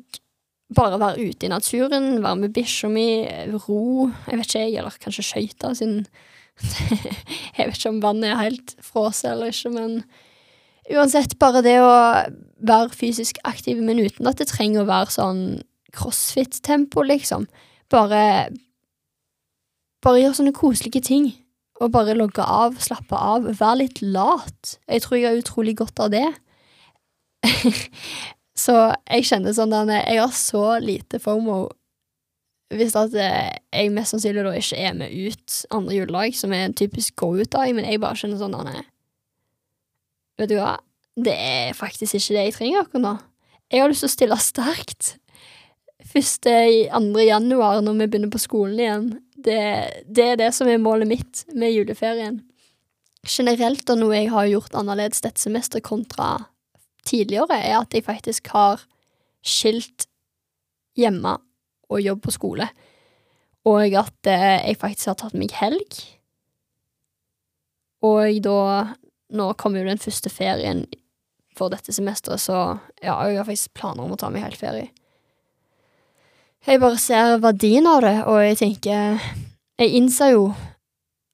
bare 0.76 0.98
være 1.00 1.28
ute 1.28 1.46
i 1.46 1.52
naturen, 1.52 2.20
være 2.24 2.40
med 2.42 2.54
bikkja 2.56 2.90
mi, 2.92 3.06
ro, 3.52 4.10
jeg 4.26 4.38
vet 4.40 4.48
ikke 4.48 4.62
jeg, 4.64 4.76
eller 4.80 5.00
kanskje 5.00 5.26
skøyte, 5.28 5.72
siden 5.78 6.04
Jeg 7.56 7.64
vet 7.64 7.78
ikke 7.78 7.90
om 7.90 8.02
vannet 8.02 8.28
er 8.28 8.42
helt 8.42 8.74
frosset 8.84 9.30
eller 9.30 9.52
ikke, 9.52 9.72
men 9.72 10.02
uansett, 10.92 11.38
bare 11.40 11.62
det 11.64 11.78
å 11.80 11.92
være 12.62 12.92
fysisk 12.92 13.40
aktiv, 13.48 13.80
men 13.80 14.02
uten 14.02 14.28
at 14.28 14.40
det 14.40 14.50
trenger 14.50 14.84
å 14.84 14.90
være 14.90 15.14
sånn 15.14 15.42
crossfit-tempo, 15.96 17.04
liksom. 17.08 17.46
Bare 17.92 18.50
Bare 20.02 20.22
gjør 20.22 20.38
sånne 20.38 20.54
koselige 20.56 21.02
ting. 21.06 21.30
Og 21.82 21.90
bare 21.94 22.14
logge 22.14 22.44
av, 22.44 22.76
slappe 22.82 23.18
av, 23.18 23.48
Vær 23.58 23.76
litt 23.78 24.02
lat. 24.02 24.76
Jeg 24.86 25.02
tror 25.04 25.18
jeg 25.18 25.28
har 25.28 25.38
utrolig 25.40 25.76
godt 25.78 26.02
av 26.02 26.12
det. 26.14 26.26
så 28.64 28.76
jeg 29.08 29.28
kjenner 29.30 29.54
sånn 29.56 29.74
at 29.74 29.90
jeg 29.90 30.20
har 30.20 30.34
så 30.36 30.66
lite 30.82 31.18
FOMO 31.22 31.64
hvis 32.72 32.94
at 32.96 33.12
eh, 33.20 33.50
jeg 33.68 33.92
mest 33.92 34.14
sannsynlig 34.14 34.46
da 34.46 34.52
ikke 34.56 34.78
er 34.80 34.94
med 34.96 35.12
ut 35.12 35.56
andre 35.76 35.96
juledag, 35.98 36.36
som 36.38 36.54
er 36.56 36.66
en 36.66 36.76
typisk 36.76 37.16
go-ut-dag, 37.20 37.74
men 37.76 37.84
jeg 37.84 38.00
bare 38.00 38.16
kjenner 38.16 38.40
sånn 38.40 38.56
at 38.56 38.86
Vet 40.40 40.48
du 40.48 40.56
hva, 40.56 40.78
det 41.20 41.34
er 41.36 41.74
faktisk 41.76 42.16
ikke 42.16 42.34
det 42.38 42.44
jeg 42.46 42.54
trenger 42.56 42.80
akkurat 42.80 43.04
nå. 43.04 43.12
Jeg 43.72 43.82
har 43.82 43.92
lyst 43.92 44.04
til 44.04 44.08
å 44.08 44.14
stille 44.14 44.38
sterkt. 44.40 45.10
Første 46.12 46.52
i 46.68 46.80
andre 46.92 47.24
januar, 47.24 47.80
når 47.80 47.96
vi 48.02 48.06
begynner 48.10 48.32
på 48.32 48.40
skolen 48.42 48.80
igjen, 48.80 49.04
det, 49.42 49.60
det 50.04 50.26
er 50.34 50.40
det 50.40 50.50
som 50.54 50.68
er 50.68 50.82
målet 50.82 51.08
mitt 51.08 51.44
med 51.56 51.72
juleferien. 51.72 52.42
Generelt, 53.24 53.86
og 53.88 54.00
noe 54.00 54.18
jeg 54.18 54.32
har 54.32 54.50
gjort 54.50 54.76
annerledes 54.76 55.22
dette 55.24 55.40
semesteret 55.40 55.86
kontra 55.86 56.34
tidligere, 57.08 57.56
er 57.56 57.78
at 57.80 57.94
jeg 57.94 58.04
faktisk 58.04 58.50
har 58.52 58.82
skilt 59.42 60.06
hjemme 60.98 61.38
og 61.88 62.02
jobb 62.02 62.24
på 62.26 62.34
skole. 62.34 62.66
Og 63.68 63.94
at 63.94 64.28
eh, 64.28 64.58
jeg 64.68 64.80
faktisk 64.80 65.12
har 65.12 65.20
tatt 65.22 65.38
meg 65.38 65.54
helg. 65.60 66.02
Og 68.02 68.42
da 68.44 68.58
Nå 69.32 69.46
kommer 69.56 69.80
jo 69.80 69.88
den 69.88 70.00
første 70.02 70.28
ferien 70.28 70.82
for 71.56 71.72
dette 71.72 71.88
semesteret, 71.96 72.42
så 72.42 72.56
ja, 73.00 73.14
jeg 73.24 73.38
har 73.38 73.46
faktisk 73.48 73.70
planer 73.78 74.04
om 74.04 74.12
å 74.12 74.18
ta 74.20 74.28
meg 74.28 74.44
helt 74.44 74.60
ferie. 74.60 74.90
Jeg 76.62 76.78
bare 76.78 76.98
ser 77.02 77.40
verdien 77.42 77.88
av 77.90 78.04
det, 78.04 78.18
og 78.30 78.36
jeg 78.38 78.58
tenker 78.60 79.18
Jeg 79.82 79.96
innser 79.98 80.36
jo 80.36 80.44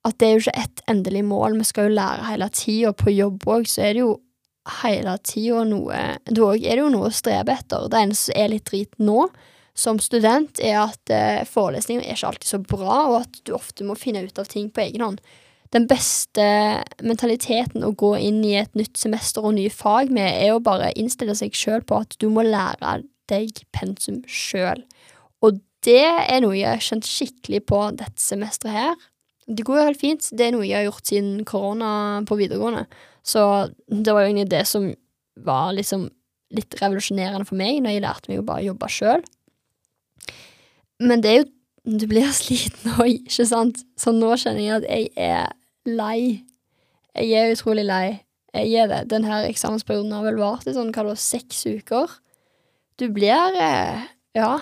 at 0.07 0.17
det 0.23 0.25
er 0.25 0.31
jo 0.33 0.41
ikke 0.41 0.63
ett 0.63 0.81
endelig 0.89 1.21
mål, 1.29 1.59
vi 1.59 1.67
skal 1.69 1.89
jo 1.89 1.97
lære 1.99 2.31
hele 2.31 2.47
tida. 2.55 2.95
På 2.97 3.13
jobb 3.13 3.45
òg, 3.45 3.67
så 3.69 3.83
er 3.85 3.93
det 3.93 4.05
jo 4.07 4.15
hele 4.81 5.17
tida 5.27 5.65
noe 5.69 5.99
Da 6.25 6.47
er 6.55 6.79
det 6.79 6.81
jo 6.81 6.93
noe 6.95 7.11
å 7.11 7.13
strebe 7.13 7.53
etter. 7.53 7.91
Det 7.93 8.01
eneste 8.01 8.31
som 8.31 8.41
er 8.41 8.53
litt 8.55 8.71
drit 8.71 8.97
nå, 9.03 9.27
som 9.77 10.01
student, 10.01 10.63
er 10.65 10.79
at 10.87 11.13
eh, 11.13 11.45
forelesninger 11.45 12.07
er 12.07 12.17
ikke 12.17 12.31
alltid 12.31 12.49
så 12.49 12.63
bra, 12.65 12.97
og 13.11 13.19
at 13.21 13.39
du 13.45 13.53
ofte 13.59 13.85
må 13.85 13.99
finne 14.01 14.25
ut 14.25 14.41
av 14.41 14.49
ting 14.49 14.73
på 14.73 14.87
egen 14.87 15.05
hånd. 15.05 15.21
Den 15.77 15.85
beste 15.91 16.49
mentaliteten 17.05 17.85
å 17.85 17.93
gå 17.93 18.15
inn 18.17 18.41
i 18.49 18.57
et 18.63 18.73
nytt 18.79 18.97
semester 18.97 19.45
og 19.45 19.59
nye 19.59 19.71
fag 19.71 20.09
med, 20.09 20.41
er 20.41 20.57
å 20.57 20.65
bare 20.65 20.95
innstille 20.97 21.37
seg 21.37 21.53
sjøl 21.53 21.85
på 21.85 22.01
at 22.01 22.17
du 22.17 22.31
må 22.33 22.47
lære 22.49 23.03
deg 23.29 23.61
pensum 23.77 24.23
sjøl. 24.25 24.81
Og 25.45 25.61
det 25.87 26.03
er 26.05 26.41
noe 26.43 26.57
jeg 26.59 26.69
har 26.69 26.83
kjent 26.83 27.07
skikkelig 27.07 27.63
på 27.71 27.81
dette 27.99 28.23
semesteret 28.23 28.75
her. 28.75 29.09
Det 29.49 29.65
går 29.65 29.79
jo 29.79 29.87
helt 29.87 30.01
fint. 30.01 30.31
Det 30.37 30.49
er 30.49 30.55
noe 30.55 30.67
jeg 30.67 30.77
har 30.77 30.89
gjort 30.91 31.09
siden 31.09 31.45
korona 31.49 31.91
på 32.29 32.37
videregående. 32.41 32.85
Så 33.25 33.43
det 33.89 34.13
var 34.13 34.25
jo 34.25 34.33
egentlig 34.33 34.51
det 34.53 34.65
som 34.69 34.89
var 35.45 35.73
liksom 35.77 36.09
litt 36.57 36.75
revolusjonerende 36.81 37.47
for 37.49 37.59
meg, 37.61 37.81
når 37.85 37.95
jeg 37.95 38.05
lærte 38.05 38.31
meg 38.33 38.41
å 38.43 38.47
bare 38.49 38.67
jobbe 38.67 38.89
sjøl. 38.93 39.25
Men 41.05 41.23
det 41.23 41.31
er 41.31 41.41
jo 41.43 41.49
Du 41.89 42.05
blir 42.05 42.27
sliten 42.37 42.99
òg, 42.99 43.23
ikke 43.31 43.47
sant? 43.49 43.79
Så 43.97 44.13
nå 44.13 44.35
kjenner 44.37 44.61
jeg 44.61 44.81
at 44.83 44.87
jeg 44.91 45.07
er 45.17 45.47
lei. 45.89 46.45
Jeg 47.17 47.31
er 47.33 47.55
utrolig 47.55 47.87
lei. 47.87 48.19
Jeg 48.53 48.75
er 48.83 48.91
det. 48.91 48.99
Denne 49.09 49.39
eksamensperioden 49.47 50.13
har 50.13 50.27
vel 50.27 50.37
vart 50.37 50.67
i 50.69 50.75
sånn, 50.77 50.91
hva 50.93 51.07
da, 51.07 51.15
seks 51.17 51.63
uker. 51.65 52.13
Du 53.01 53.07
blir 53.15 53.57
eh, 53.57 54.05
Ja. 54.37 54.59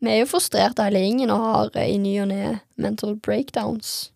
Vi 0.00 0.08
er 0.08 0.22
jo 0.22 0.30
frustrerte 0.30 0.86
hele 0.86 1.02
gjengen 1.02 1.32
og 1.34 1.44
har 1.44 1.76
eh, 1.76 1.92
i 1.94 2.00
ny 2.00 2.14
og 2.22 2.30
ne 2.30 2.56
mental 2.80 3.16
breakdowns. 3.20 4.10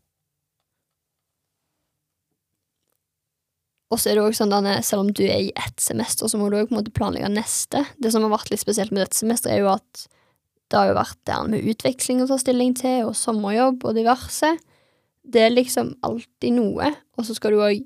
Og 3.93 4.01
så 4.01 4.11
er 4.11 4.19
det 4.19 4.25
også 4.25 4.43
sånn 4.43 4.55
at 4.57 4.87
selv 4.87 5.05
om 5.05 5.11
du 5.15 5.23
er 5.29 5.45
i 5.45 5.53
ett 5.55 5.79
semester, 5.83 6.27
så 6.27 6.41
må 6.41 6.49
du 6.51 6.57
også 6.59 6.83
planlegge 6.97 7.31
neste. 7.31 7.85
Det 8.03 8.11
som 8.11 8.25
har 8.27 8.33
vært 8.33 8.51
litt 8.51 8.63
spesielt 8.65 8.91
med 8.91 9.05
dette 9.05 9.19
semesteret, 9.21 9.55
er 9.55 9.63
jo 9.63 9.75
at 9.77 10.07
det 10.73 10.81
har 10.81 10.89
jo 10.89 10.97
vært 10.97 11.21
det 11.29 11.37
med 11.53 11.69
utveksling 11.71 12.23
å 12.25 12.29
ta 12.31 12.39
stilling 12.41 12.73
til, 12.81 13.05
og 13.11 13.19
sommerjobb 13.19 13.85
og 13.85 13.95
diverse. 13.95 14.51
Det 15.23 15.45
er 15.45 15.53
liksom 15.53 15.93
alltid 16.03 16.57
noe, 16.57 16.91
og 17.15 17.29
så 17.29 17.37
skal 17.37 17.55
du 17.55 17.63
òg 17.63 17.85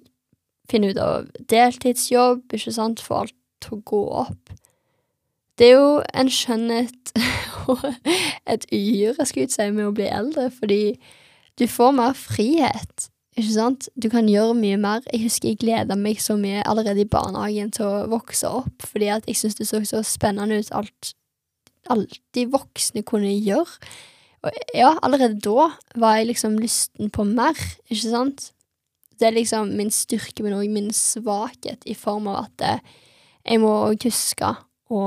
finne 0.70 0.94
ut 0.94 1.02
av 1.02 1.28
deltidsjobb, 1.50 2.46
ikke 2.56 2.72
sant, 2.72 3.02
få 3.04 3.24
alt 3.24 3.36
til 3.64 3.76
å 3.76 3.82
gå 3.90 4.02
opp. 4.22 4.54
Det 5.58 5.66
er 5.66 5.74
jo 5.74 6.02
en 6.14 6.30
skjønnhet 6.30 7.12
og 7.72 7.84
et 8.46 8.66
uhyre, 8.72 9.26
skulle 9.26 9.48
jeg 9.48 9.54
si, 9.54 9.70
med 9.74 9.88
å 9.88 9.94
bli 9.94 10.06
eldre, 10.06 10.48
fordi 10.54 10.98
du 11.58 11.66
får 11.66 11.94
mer 11.98 12.14
frihet, 12.14 13.08
ikke 13.38 13.54
sant? 13.54 13.88
Du 13.98 14.08
kan 14.10 14.28
gjøre 14.30 14.54
mye 14.58 14.78
mer. 14.80 15.02
Jeg 15.12 15.24
husker 15.26 15.50
jeg 15.50 15.60
gleda 15.62 15.96
meg 15.98 16.20
så 16.22 16.36
mye 16.38 16.62
allerede 16.66 17.02
i 17.02 17.10
barnehagen 17.10 17.72
til 17.74 17.86
å 17.86 18.06
vokse 18.10 18.50
opp, 18.50 18.86
fordi 18.86 19.10
at 19.14 19.26
jeg 19.30 19.38
syntes 19.38 19.58
det 19.58 19.66
så 19.70 19.82
så 19.86 20.02
spennende 20.06 20.58
ut 20.58 20.70
alt 20.74 21.14
de 22.34 22.44
voksne 22.50 23.02
kunne 23.06 23.30
gjøre. 23.32 23.90
Og 24.46 24.54
ja, 24.74 24.92
allerede 25.02 25.40
da 25.42 25.70
var 25.98 26.18
jeg 26.18 26.30
liksom 26.30 26.58
lysten 26.62 27.10
på 27.14 27.26
mer, 27.26 27.58
ikke 27.90 28.10
sant? 28.10 28.52
Det 29.18 29.26
er 29.26 29.34
liksom 29.34 29.74
min 29.74 29.90
styrke, 29.90 30.44
men 30.46 30.54
òg 30.54 30.70
min 30.70 30.92
svakhet, 30.94 31.82
i 31.86 31.94
form 31.98 32.30
av 32.30 32.44
at 32.44 32.66
jeg 33.42 33.62
må 33.62 33.72
huske 33.90 34.52
å 34.94 35.02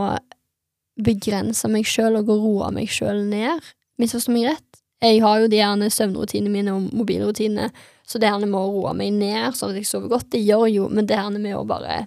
begrense 1.00 1.70
meg 1.72 1.88
sjøl 1.88 2.20
og 2.20 2.30
roe 2.32 2.72
meg 2.76 2.92
sjøl 2.92 3.24
ned. 3.30 3.62
Misforstå 4.02 4.34
meg 4.36 4.50
rett. 4.52 4.82
Jeg 5.02 5.22
har 5.24 5.42
jo 5.42 5.50
de 5.50 5.58
gjerne 5.58 5.90
søvnrutinene 5.90 6.54
mine 6.54 6.74
og 6.78 6.90
mobilrutinene, 6.94 7.72
så 8.06 8.20
det 8.22 8.30
her 8.30 8.44
med 8.44 8.60
å 8.60 8.70
roe 8.70 8.92
meg 8.98 9.16
ned 9.16 9.56
sånn 9.58 9.74
at 9.74 9.80
jeg 9.80 9.90
sover 9.90 10.12
godt, 10.12 10.30
det 10.36 10.44
gjør 10.46 10.68
jo, 10.70 10.90
men 10.94 11.08
det 11.10 11.18
her 11.18 11.32
med 11.34 11.56
å 11.58 11.66
bare 11.66 12.04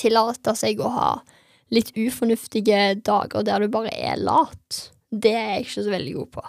tillate 0.00 0.54
seg 0.56 0.80
å 0.80 0.92
ha 0.94 1.10
litt 1.74 1.90
ufornuftige 1.96 2.94
dager 3.04 3.44
der 3.44 3.64
du 3.64 3.72
bare 3.72 3.92
er 3.92 4.20
lat, 4.20 4.78
det 5.12 5.34
er 5.34 5.50
jeg 5.56 5.66
ikke 5.66 5.84
så 5.84 5.92
veldig 5.92 6.14
god 6.16 6.30
på. 6.38 6.46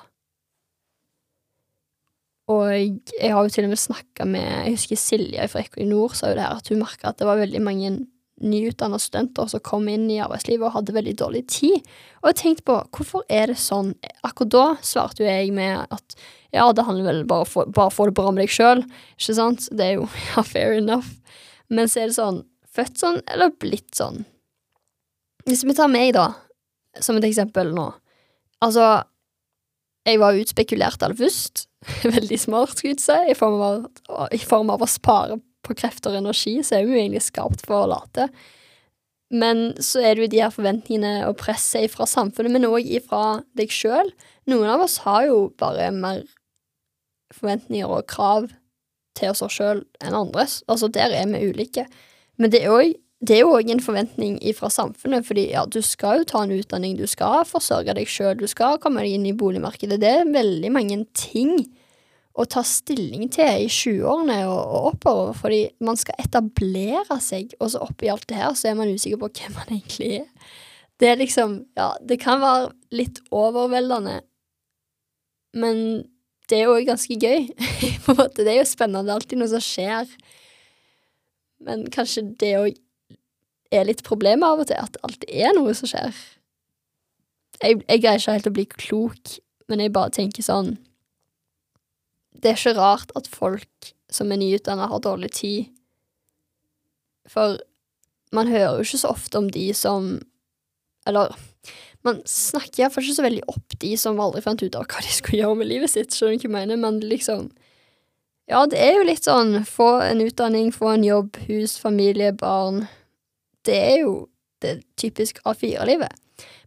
Og 2.47 2.67
jeg 2.71 3.31
har 3.33 3.43
jo 3.43 3.51
til 3.51 3.65
og 3.67 3.73
med 3.73 3.79
snakka 3.81 4.23
med 4.23 4.45
Jeg 4.45 4.77
husker 4.77 4.99
Silje 5.01 5.47
fra 5.51 5.65
Equinor 5.65 6.13
sa 6.15 6.29
jo 6.31 6.37
det 6.37 6.45
her, 6.45 6.61
at 6.61 6.71
hun 6.71 6.79
merka 6.79 7.11
at 7.11 7.19
det 7.19 7.27
var 7.27 7.41
veldig 7.41 7.59
mange 7.63 7.89
nyutdanna 8.41 8.99
studenter 9.01 9.47
som 9.49 9.61
kom 9.65 9.87
inn 9.89 10.05
i 10.11 10.19
arbeidslivet 10.21 10.67
og 10.67 10.75
hadde 10.75 10.95
veldig 10.95 11.15
dårlig 11.19 11.43
tid. 11.51 11.85
Og 12.21 12.31
jeg 12.31 12.39
tenkte 12.41 12.67
på 12.69 12.77
hvorfor 12.95 13.25
er 13.33 13.51
det 13.51 13.57
sånn? 13.61 13.93
Akkurat 14.27 14.53
da 14.53 14.65
svarte 14.85 15.23
jo 15.23 15.29
jeg 15.29 15.53
med 15.55 15.87
at 15.93 16.17
ja, 16.55 16.67
det 16.73 16.85
handler 16.87 17.09
vel 17.09 17.23
bare 17.27 17.47
om 17.47 17.81
å 17.83 17.89
få 17.93 18.07
det 18.07 18.15
bra 18.17 18.31
med 18.31 18.45
deg 18.45 18.53
sjøl, 18.53 18.83
ikke 19.17 19.37
sant? 19.37 19.67
Det 19.73 19.85
er 19.85 19.97
jo 19.97 20.07
ja, 20.31 20.45
fair 20.47 20.77
enough. 20.77 21.09
Men 21.73 21.89
så 21.91 22.03
er 22.03 22.11
det 22.11 22.19
sånn 22.19 22.43
født 22.77 23.01
sånn 23.01 23.21
eller 23.33 23.53
blitt 23.57 23.95
sånn? 23.97 24.23
Hvis 25.47 25.63
vi 25.65 25.75
tar 25.75 25.89
meg, 25.91 26.13
da, 26.17 26.33
som 26.99 27.17
et 27.17 27.25
eksempel 27.27 27.71
nå. 27.75 27.89
Altså, 28.63 28.85
jeg 30.07 30.19
var 30.21 30.39
utspekulert 30.39 31.03
aller 31.03 31.17
først. 31.19 31.67
Veldig 32.17 32.39
smart, 32.39 32.75
skulle 32.75 32.95
jeg 32.95 33.03
si. 33.03 33.17
I 33.31 33.37
form, 33.37 33.61
av, 33.63 34.27
I 34.35 34.39
form 34.43 34.71
av 34.73 34.83
å 34.83 34.89
spare 34.91 35.39
på 35.67 35.75
krefter 35.77 36.13
og 36.13 36.21
energi, 36.21 36.57
så 36.63 36.77
er 36.77 36.85
vi 36.85 36.95
jo 36.95 37.01
egentlig 37.01 37.25
skapt 37.27 37.65
for 37.67 37.83
å 37.83 37.91
late. 37.91 38.29
Men 39.33 39.73
så 39.83 40.01
er 40.01 40.15
det 40.15 40.23
jo 40.23 40.31
de 40.31 40.41
her 40.45 40.53
forventningene 40.55 41.27
og 41.27 41.37
presset 41.41 41.91
fra 41.91 42.07
samfunnet, 42.07 42.53
men 42.53 42.67
òg 42.69 42.87
ifra 42.87 43.41
deg 43.59 43.73
sjøl. 43.75 44.13
Noen 44.47 44.71
av 44.71 44.85
oss 44.85 45.01
har 45.03 45.25
jo 45.27 45.49
bare 45.59 45.89
mer 45.95 46.23
forventninger 47.35 47.91
og 47.91 48.07
krav 48.07 48.47
til 49.17 49.33
oss 49.33 49.43
sjøl 49.51 49.83
enn 50.03 50.15
andres. 50.15 50.61
Altså, 50.71 50.87
der 50.87 51.11
er 51.11 51.27
vi 51.33 51.49
ulike. 51.51 51.87
Men 52.39 52.53
det 52.53 52.63
er 52.63 52.73
òg 52.75 52.95
det 53.25 53.33
er 53.33 53.39
jo 53.41 53.55
òg 53.57 53.71
en 53.73 53.81
forventning 53.81 54.35
fra 54.53 54.69
samfunnet, 54.69 55.25
fordi 55.25 55.47
ja, 55.49 55.63
du 55.65 55.79
skal 55.81 56.19
jo 56.19 56.27
ta 56.29 56.43
en 56.45 56.53
utdanning, 56.53 56.99
du 56.99 57.07
skal 57.09 57.47
forsørge 57.49 57.95
deg 57.97 58.09
sjøl, 58.13 58.35
du 58.37 58.45
skal 58.45 58.77
komme 58.77 59.01
deg 59.01 59.15
inn 59.15 59.25
i 59.25 59.33
boligmarkedet. 59.33 59.97
Det 60.03 60.11
er 60.19 60.29
veldig 60.29 60.69
mange 60.75 60.99
ting 61.17 61.55
å 62.37 62.45
ta 62.45 62.61
stilling 62.65 63.25
til 63.33 63.65
i 63.65 63.69
20-årene 63.71 64.37
og, 64.45 64.59
og, 64.61 64.87
oppover, 64.91 65.33
fordi 65.37 65.61
man 65.83 65.97
skal 65.97 66.19
etablere 66.21 67.17
seg, 67.23 67.55
og 67.57 67.71
så 67.73 67.81
oppi 67.85 68.11
alt 68.13 68.27
det 68.29 68.37
her 68.37 68.53
så 68.57 68.69
er 68.71 68.77
man 68.77 68.93
usikker 68.93 69.19
på 69.21 69.31
hvem 69.39 69.57
man 69.57 69.73
egentlig 69.79 70.11
er. 70.21 70.51
Det 70.97 71.11
er 71.11 71.19
liksom 71.19 71.59
Ja, 71.77 71.91
det 72.01 72.19
kan 72.21 72.41
være 72.41 72.71
litt 72.93 73.21
overveldende, 73.33 74.21
men 75.57 75.81
det 76.49 76.61
er 76.61 76.69
jo 76.69 76.87
ganske 76.87 77.17
gøy. 77.19 77.49
på 78.05 78.13
en 78.13 78.19
måte, 78.21 78.43
Det 78.45 78.53
er 78.53 78.61
jo 78.61 78.69
spennende, 78.69 79.05
det 79.05 79.13
er 79.13 79.19
alltid 79.19 79.41
noe 79.41 79.51
som 79.51 79.63
skjer. 79.63 80.13
Men 81.67 81.87
kanskje 81.91 82.23
det 82.39 82.53
òg 82.59 82.77
er 83.73 83.87
litt 83.89 84.03
problemet 84.07 84.47
av 84.47 84.61
og 84.63 84.69
til, 84.69 84.79
at 84.79 84.99
alltid 85.03 85.29
er 85.33 85.55
noe 85.57 85.73
som 85.75 85.89
skjer. 85.89 86.13
Jeg, 87.63 87.81
jeg 87.81 88.03
greier 88.03 88.21
ikke 88.21 88.37
helt 88.37 88.49
å 88.51 88.55
bli 88.55 88.67
klok, 88.77 89.37
men 89.67 89.81
jeg 89.83 89.95
bare 89.95 90.13
tenker 90.13 90.45
sånn 90.45 90.77
Det 92.37 92.51
er 92.51 92.59
ikke 92.59 92.77
rart 92.77 93.11
at 93.17 93.29
folk 93.31 93.91
som 94.13 94.31
er 94.31 94.39
nyutdanna, 94.39 94.87
har 94.87 95.03
dårlig 95.03 95.31
tid, 95.35 95.71
for 97.27 97.57
man 98.31 98.47
hører 98.47 98.77
jo 98.77 98.85
ikke 98.85 99.01
så 99.01 99.11
ofte 99.11 99.39
om 99.39 99.49
de 99.51 99.69
som 99.75 100.17
Eller 101.07 101.31
man 102.03 102.19
snakker 102.27 102.81
iallfall 102.81 103.03
ikke 103.03 103.15
så 103.17 103.23
veldig 103.25 103.45
opp 103.51 103.75
de 103.81 103.89
som 103.99 104.19
aldri 104.19 104.41
fant 104.43 104.61
ut 104.63 104.75
av 104.79 104.85
hva 104.87 105.01
de 105.03 105.11
skulle 105.11 105.41
gjøre 105.41 105.59
med 105.59 105.69
livet 105.71 105.91
sitt, 105.91 106.13
skjønner 106.15 106.39
du 106.39 106.47
hva 106.47 106.61
jeg 106.61 106.69
mener, 106.69 106.79
men 106.83 106.99
liksom 107.03 107.49
Ja, 108.47 108.61
det 108.69 108.79
er 108.79 108.93
jo 108.95 109.07
litt 109.07 109.27
sånn 109.27 109.65
få 109.67 109.89
en 110.05 110.23
utdanning, 110.23 110.71
få 110.71 110.93
en 110.93 111.03
jobb, 111.03 111.35
hus, 111.49 111.75
familie, 111.83 112.31
barn. 112.31 112.85
Det 113.67 113.75
er 113.75 113.97
jo 114.05 114.13
det 114.63 114.77
typisk 114.95 115.41
A4-livet. 115.43 116.13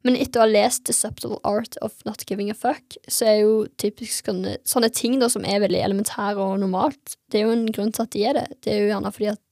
Men 0.07 0.17
etter 0.19 0.41
å 0.41 0.45
ha 0.45 0.51
lest 0.51 0.87
The 0.89 0.95
Subtle 0.97 1.39
Art 1.47 1.77
of 1.85 1.99
Not 2.07 2.25
Giving 2.29 2.51
a 2.51 2.57
Fuck, 2.57 2.97
så 3.09 3.29
er 3.29 3.37
jo 3.43 3.55
typisk 3.81 4.31
sånne, 4.31 4.57
sånne 4.69 4.91
ting 4.97 5.19
da 5.21 5.29
som 5.33 5.45
er 5.47 5.63
veldig 5.63 5.83
elementære 5.85 6.41
og 6.41 6.59
normalt, 6.63 7.17
det 7.31 7.41
er 7.41 7.49
jo 7.49 7.57
en 7.57 7.69
grunn 7.71 7.93
til 7.95 8.07
at 8.07 8.15
de 8.15 8.25
er 8.27 8.39
det. 8.41 8.47
Det 8.65 8.75
er 8.75 8.83
jo 8.83 8.91
gjerne 8.95 9.13
fordi 9.15 9.31
at 9.35 9.43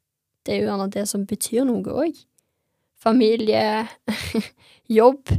det 0.46 0.54
er 0.54 0.62
jo 0.62 0.70
gjerne 0.70 0.92
det 0.94 1.04
som 1.10 1.26
betyr 1.28 1.66
noe 1.68 1.98
òg. 2.06 2.22
Familie, 2.98 3.87
jobb. 5.00 5.34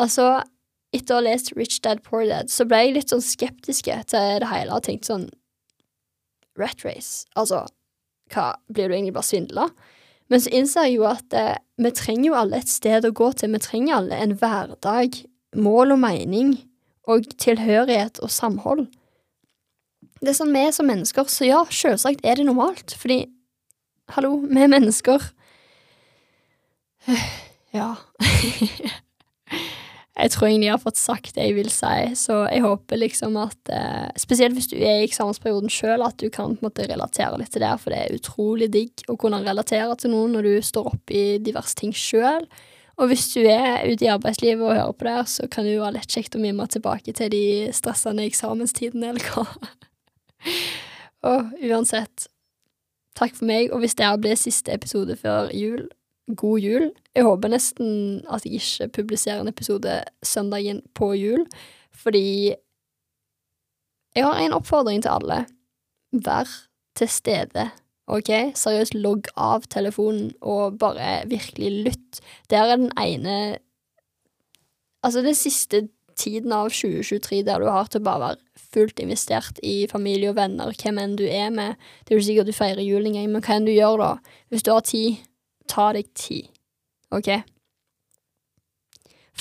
Altså, 0.00 0.42
etter 0.92 1.14
å 1.14 1.20
ha 1.20 1.26
lest 1.28 1.52
Rich 1.56 1.78
Dad 1.84 2.02
Poor 2.04 2.26
Dad, 2.28 2.50
så 2.52 2.66
ble 2.68 2.82
jeg 2.82 2.96
litt 2.98 3.14
sånn 3.14 3.24
skeptiske 3.24 3.96
til 4.10 4.42
det 4.42 4.50
hele 4.50 4.76
og 4.76 4.84
tenkte 4.88 5.14
sånn 5.14 5.30
Rat 6.60 6.82
race. 6.84 7.24
Altså, 7.38 7.62
hva, 8.34 8.50
blir 8.68 8.90
du 8.90 8.94
egentlig 8.96 9.14
bare 9.16 9.24
svindla? 9.24 9.70
Men 10.32 10.40
så 10.40 10.48
innser 10.56 10.88
jeg 10.88 10.96
jo 10.96 11.04
at 11.10 11.34
eh, 11.36 11.60
vi 11.82 11.90
trenger 11.92 12.30
jo 12.30 12.38
alle 12.40 12.62
et 12.62 12.70
sted 12.72 13.04
å 13.04 13.12
gå 13.12 13.28
til. 13.36 13.52
Vi 13.52 13.60
trenger 13.60 13.98
alle 13.98 14.20
en 14.24 14.32
hverdag, 14.40 15.18
mål 15.60 15.92
og 15.92 16.00
mening, 16.06 16.54
og 17.04 17.28
tilhørighet 17.42 18.22
og 18.24 18.32
samhold. 18.32 18.86
Det 20.22 20.32
er 20.32 20.38
sånn 20.38 20.54
vi 20.54 20.62
er 20.64 20.72
som 20.72 20.88
mennesker, 20.88 21.28
så 21.28 21.44
ja, 21.48 21.60
selvsagt 21.68 22.24
er 22.24 22.38
det 22.38 22.46
normalt, 22.48 22.94
fordi 22.96 23.26
hallo, 24.16 24.38
vi 24.48 24.64
er 24.64 24.72
mennesker. 24.72 25.30
Ja. 27.72 27.94
jeg 30.12 30.32
tror 30.34 30.46
egentlig 30.46 30.66
jeg 30.66 30.74
har 30.74 30.82
fått 30.82 31.00
sagt 31.00 31.36
det 31.38 31.44
jeg 31.46 31.54
vil 31.56 31.70
si, 31.72 31.94
så 32.20 32.42
jeg 32.52 32.60
håper 32.66 32.98
liksom 33.00 33.36
at 33.40 33.70
eh, 33.72 34.10
Spesielt 34.20 34.58
hvis 34.58 34.68
du 34.68 34.74
er 34.76 35.00
i 35.00 35.06
eksamensperioden 35.06 35.72
sjøl, 35.72 36.04
at 36.04 36.18
du 36.20 36.28
kan 36.28 36.52
på 36.52 36.60
en 36.60 36.68
måte 36.68 36.84
relatere 36.90 37.38
litt 37.40 37.54
til 37.54 37.64
det, 37.64 37.72
for 37.80 37.94
det 37.94 38.02
er 38.02 38.18
utrolig 38.18 38.68
digg 38.74 39.06
å 39.08 39.16
kunne 39.20 39.40
relatere 39.40 39.96
til 39.96 40.12
noen 40.12 40.36
når 40.36 40.48
du 40.48 40.68
står 40.68 40.90
oppe 40.92 41.16
i 41.16 41.24
diverse 41.40 41.78
ting 41.80 41.94
sjøl. 41.96 42.44
Og 43.00 43.08
hvis 43.08 43.30
du 43.32 43.40
er 43.48 43.86
ute 43.88 44.04
i 44.04 44.10
arbeidslivet 44.12 44.60
og 44.60 44.76
hører 44.76 44.92
på 44.98 45.08
det, 45.08 45.16
så 45.32 45.48
kan 45.48 45.64
det 45.64 45.78
jo 45.78 45.86
være 45.86 45.96
lett 45.96 46.12
kjekt 46.12 46.36
å 46.36 46.42
mimre 46.42 46.68
tilbake 46.74 47.16
til 47.16 47.32
de 47.32 47.46
stressende 47.72 48.28
eksamenstidene, 48.28 49.14
eller 49.14 49.32
hva. 49.32 49.46
og 51.32 51.56
uansett, 51.56 52.28
takk 53.16 53.32
for 53.38 53.48
meg, 53.48 53.72
og 53.72 53.80
hvis 53.80 53.96
det 53.96 54.06
her 54.10 54.20
blir 54.20 54.36
siste 54.36 54.76
episode 54.76 55.16
før 55.24 55.48
jul, 55.56 55.88
god 56.36 56.58
jul. 56.64 56.90
Jeg 57.14 57.26
håper 57.26 57.52
nesten 57.52 58.22
at 58.30 58.46
jeg 58.46 58.60
ikke 58.60 58.88
publiserer 58.98 59.40
en 59.40 59.50
episode 59.50 60.00
søndagen 60.22 60.82
på 60.94 61.12
jul, 61.18 61.46
fordi 61.92 62.54
jeg 64.16 64.26
har 64.26 64.40
en 64.40 64.52
oppfordring 64.56 65.02
til 65.02 65.12
alle. 65.12 65.44
Vær 66.12 66.48
til 66.96 67.08
stede, 67.08 67.70
OK? 68.06 68.30
Seriøst, 68.58 68.94
logg 68.94 69.30
av 69.36 69.64
telefonen 69.72 70.32
og 70.40 70.78
bare 70.78 71.22
virkelig 71.30 71.72
lytt. 71.88 72.22
Der 72.50 72.64
er 72.64 72.76
den 72.76 72.92
ene 73.00 73.58
Altså, 75.02 75.18
den 75.22 75.34
siste 75.34 75.88
tiden 76.14 76.52
av 76.54 76.68
2023 76.70 77.42
der 77.42 77.58
du 77.58 77.66
har 77.66 77.88
til 77.90 77.98
å 78.02 78.06
bare 78.06 78.22
være 78.22 78.62
fullt 78.72 79.00
investert 79.02 79.58
i 79.66 79.88
familie 79.90 80.30
og 80.30 80.36
venner, 80.38 80.70
hvem 80.78 81.00
enn 81.02 81.16
du 81.18 81.24
er 81.26 81.50
med. 81.50 81.80
Det 82.04 82.14
er 82.14 82.20
jo 82.20 82.26
sikkert 82.28 82.50
du 82.50 82.54
feirer 82.56 82.84
jul 82.84 83.08
engang, 83.08 83.26
men 83.32 83.42
hva 83.42 83.58
enn 83.58 83.66
du 83.66 83.72
gjør 83.74 83.98
da? 83.98 84.10
Hvis 84.52 84.62
du 84.62 84.70
har 84.70 84.84
tid 84.86 85.18
ta 85.70 85.90
deg 85.96 86.08
tid, 86.18 86.48
OK? 87.14 87.30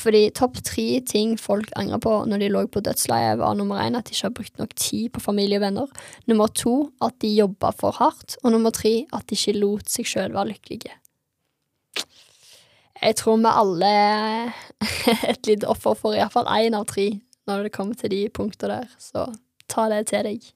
Fordi 0.02 0.22
topp 0.34 0.62
tre 0.66 0.86
ting 1.06 1.36
folk 1.40 1.70
angrer 1.78 2.00
på 2.02 2.14
når 2.30 2.42
de 2.42 2.50
lå 2.52 2.64
på 2.72 2.82
dødsleiet, 2.84 3.40
var 3.42 3.58
nummer 3.58 3.82
én 3.84 3.98
at 3.98 4.08
de 4.08 4.16
ikke 4.16 4.30
har 4.30 4.38
brukt 4.38 4.62
nok 4.62 4.74
tid 4.80 5.10
på 5.14 5.24
familie 5.24 5.60
og 5.60 5.66
venner, 5.66 5.92
nummer 6.32 6.48
to 6.48 6.76
at 7.04 7.18
de 7.22 7.34
jobba 7.36 7.74
for 7.76 7.98
hardt, 8.00 8.38
og 8.44 8.56
nummer 8.56 8.74
tre 8.74 9.06
at 9.14 9.28
de 9.30 9.38
ikke 9.38 9.60
lot 9.60 9.92
seg 9.92 10.10
sjøl 10.10 10.34
være 10.34 10.54
lykkelige. 10.54 10.96
Jeg 13.02 13.18
tror 13.18 13.38
vi 13.42 13.52
alle 13.52 13.88
er 13.90 14.52
et 15.34 15.48
lite 15.50 15.70
offer 15.70 15.98
for 15.98 16.18
iallfall 16.18 16.50
én 16.54 16.78
av 16.78 16.86
tre 16.90 17.10
når 17.50 17.66
det 17.66 17.74
kommer 17.74 17.98
til 17.98 18.14
de 18.14 18.26
punktene 18.30 18.82
der, 18.82 18.98
så 19.02 19.26
ta 19.70 19.88
det 19.90 20.06
til 20.12 20.28
deg. 20.28 20.52